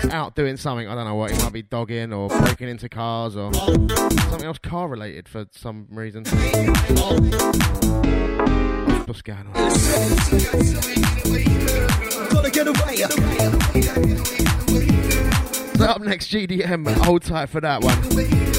He's 0.00 0.10
out 0.10 0.34
doing 0.34 0.56
something. 0.56 0.88
I 0.88 0.94
don't 0.94 1.04
know 1.04 1.16
what. 1.16 1.32
He 1.32 1.42
might 1.42 1.52
be 1.52 1.60
dogging 1.60 2.14
or 2.14 2.30
breaking 2.30 2.70
into 2.70 2.88
cars 2.88 3.36
or 3.36 3.52
something 3.52 4.44
else 4.44 4.56
car 4.56 4.88
related 4.88 5.28
for 5.28 5.44
some 5.50 5.86
reason. 5.90 6.24
What's 9.04 9.20
going 9.20 9.46
on? 9.48 9.52
Gotta 12.30 12.50
get 12.50 12.68
away. 12.68 12.96
So 15.76 15.84
up 15.84 16.00
next, 16.00 16.28
GDM. 16.28 16.90
Hold 17.04 17.20
tight 17.20 17.50
for 17.50 17.60
that 17.60 17.82
one. 17.82 18.49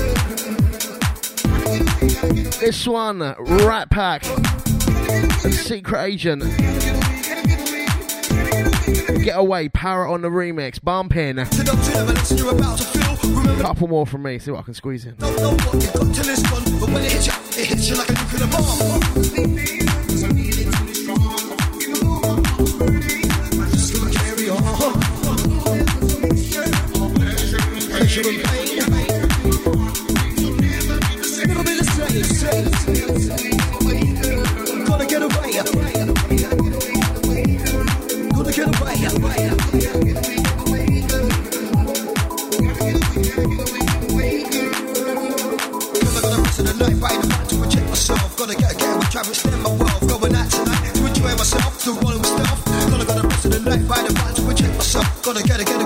This 2.21 2.87
one, 2.87 3.19
Rat 3.19 3.89
Pack, 3.89 4.23
and 4.27 5.53
Secret 5.53 6.03
Agent. 6.03 6.43
Get 9.23 9.37
away, 9.37 9.69
power 9.69 10.07
on 10.07 10.21
the 10.21 10.29
remix, 10.29 10.79
bump 10.81 11.15
in. 11.15 11.37
Couple 13.59 13.87
more 13.87 14.05
from 14.05 14.21
me, 14.21 14.37
see 14.37 14.51
what 14.51 14.59
I 14.59 14.63
can 14.63 14.75
squeeze 14.75 15.05
in. 15.05 15.15
Don't 15.15 15.35
know 28.17 28.60
Gotta 55.33 55.47
get 55.47 55.61
it, 55.61 55.67
with 55.69 55.69
traffic, 55.69 55.80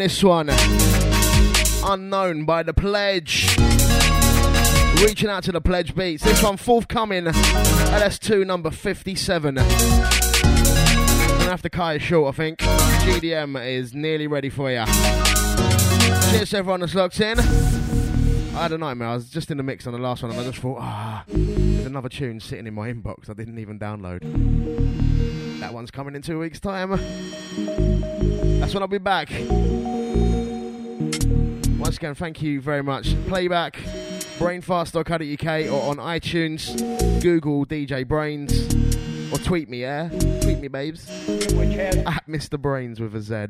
this 0.00 0.24
one. 0.24 0.48
Unknown 1.84 2.46
by 2.46 2.62
the 2.62 2.72
Pledge. 2.72 3.54
Reaching 5.02 5.28
out 5.28 5.44
to 5.44 5.52
the 5.52 5.60
Pledge 5.60 5.94
beats. 5.94 6.24
This 6.24 6.42
one 6.42 6.56
forthcoming. 6.56 7.24
LS2 7.24 8.46
number 8.46 8.70
57. 8.70 9.56
Gonna 9.56 9.66
have 11.50 11.60
to 11.60 11.98
short, 11.98 12.34
I 12.34 12.36
think. 12.36 12.60
GDM 12.60 13.62
is 13.62 13.92
nearly 13.92 14.26
ready 14.26 14.48
for 14.48 14.70
you. 14.70 14.86
Cheers 16.30 16.54
everyone 16.54 16.80
that's 16.80 16.94
locked 16.94 17.20
in. 17.20 17.38
I 17.38 18.62
had 18.62 18.72
a 18.72 18.78
nightmare. 18.78 19.08
I 19.08 19.14
was 19.14 19.28
just 19.28 19.50
in 19.50 19.58
the 19.58 19.62
mix 19.62 19.86
on 19.86 19.92
the 19.92 19.98
last 19.98 20.22
one 20.22 20.32
and 20.32 20.40
I 20.40 20.44
just 20.44 20.58
thought, 20.58 20.78
ah, 20.80 21.24
there's 21.28 21.84
another 21.84 22.08
tune 22.08 22.40
sitting 22.40 22.66
in 22.66 22.72
my 22.72 22.90
inbox 22.90 23.28
I 23.28 23.34
didn't 23.34 23.58
even 23.58 23.78
download. 23.78 24.20
That 25.60 25.74
one's 25.74 25.90
coming 25.90 26.14
in 26.14 26.22
two 26.22 26.38
weeks' 26.38 26.58
time. 26.58 26.90
That's 28.60 28.72
when 28.72 28.82
I'll 28.82 28.88
be 28.88 28.98
back. 28.98 29.30
Once 31.78 31.96
again, 31.96 32.14
thank 32.14 32.42
you 32.42 32.60
very 32.60 32.82
much. 32.82 33.14
Playback, 33.26 33.76
brainfast.co.uk 34.38 35.72
or 35.72 35.90
on 35.90 35.96
iTunes, 35.96 37.22
Google 37.22 37.66
DJ 37.66 38.04
Brainz, 38.04 39.32
or 39.32 39.38
tweet 39.38 39.68
me, 39.68 39.80
yeah? 39.82 40.08
Tweet 40.42 40.60
me, 40.60 40.68
babes. 40.68 41.08
At 41.08 42.26
Mr. 42.28 42.58
Brainz 42.58 43.00
with 43.00 43.14
a 43.14 43.20
Z. 43.20 43.46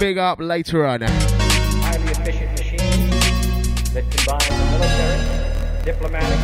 Big 0.00 0.18
up 0.18 0.40
later 0.40 0.84
on. 0.86 1.02
highly 1.02 2.10
efficient 2.10 2.54
that 3.94 4.04
military, 4.72 5.84
diplomatic, 5.84 6.40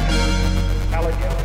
intelligence, 0.85 1.40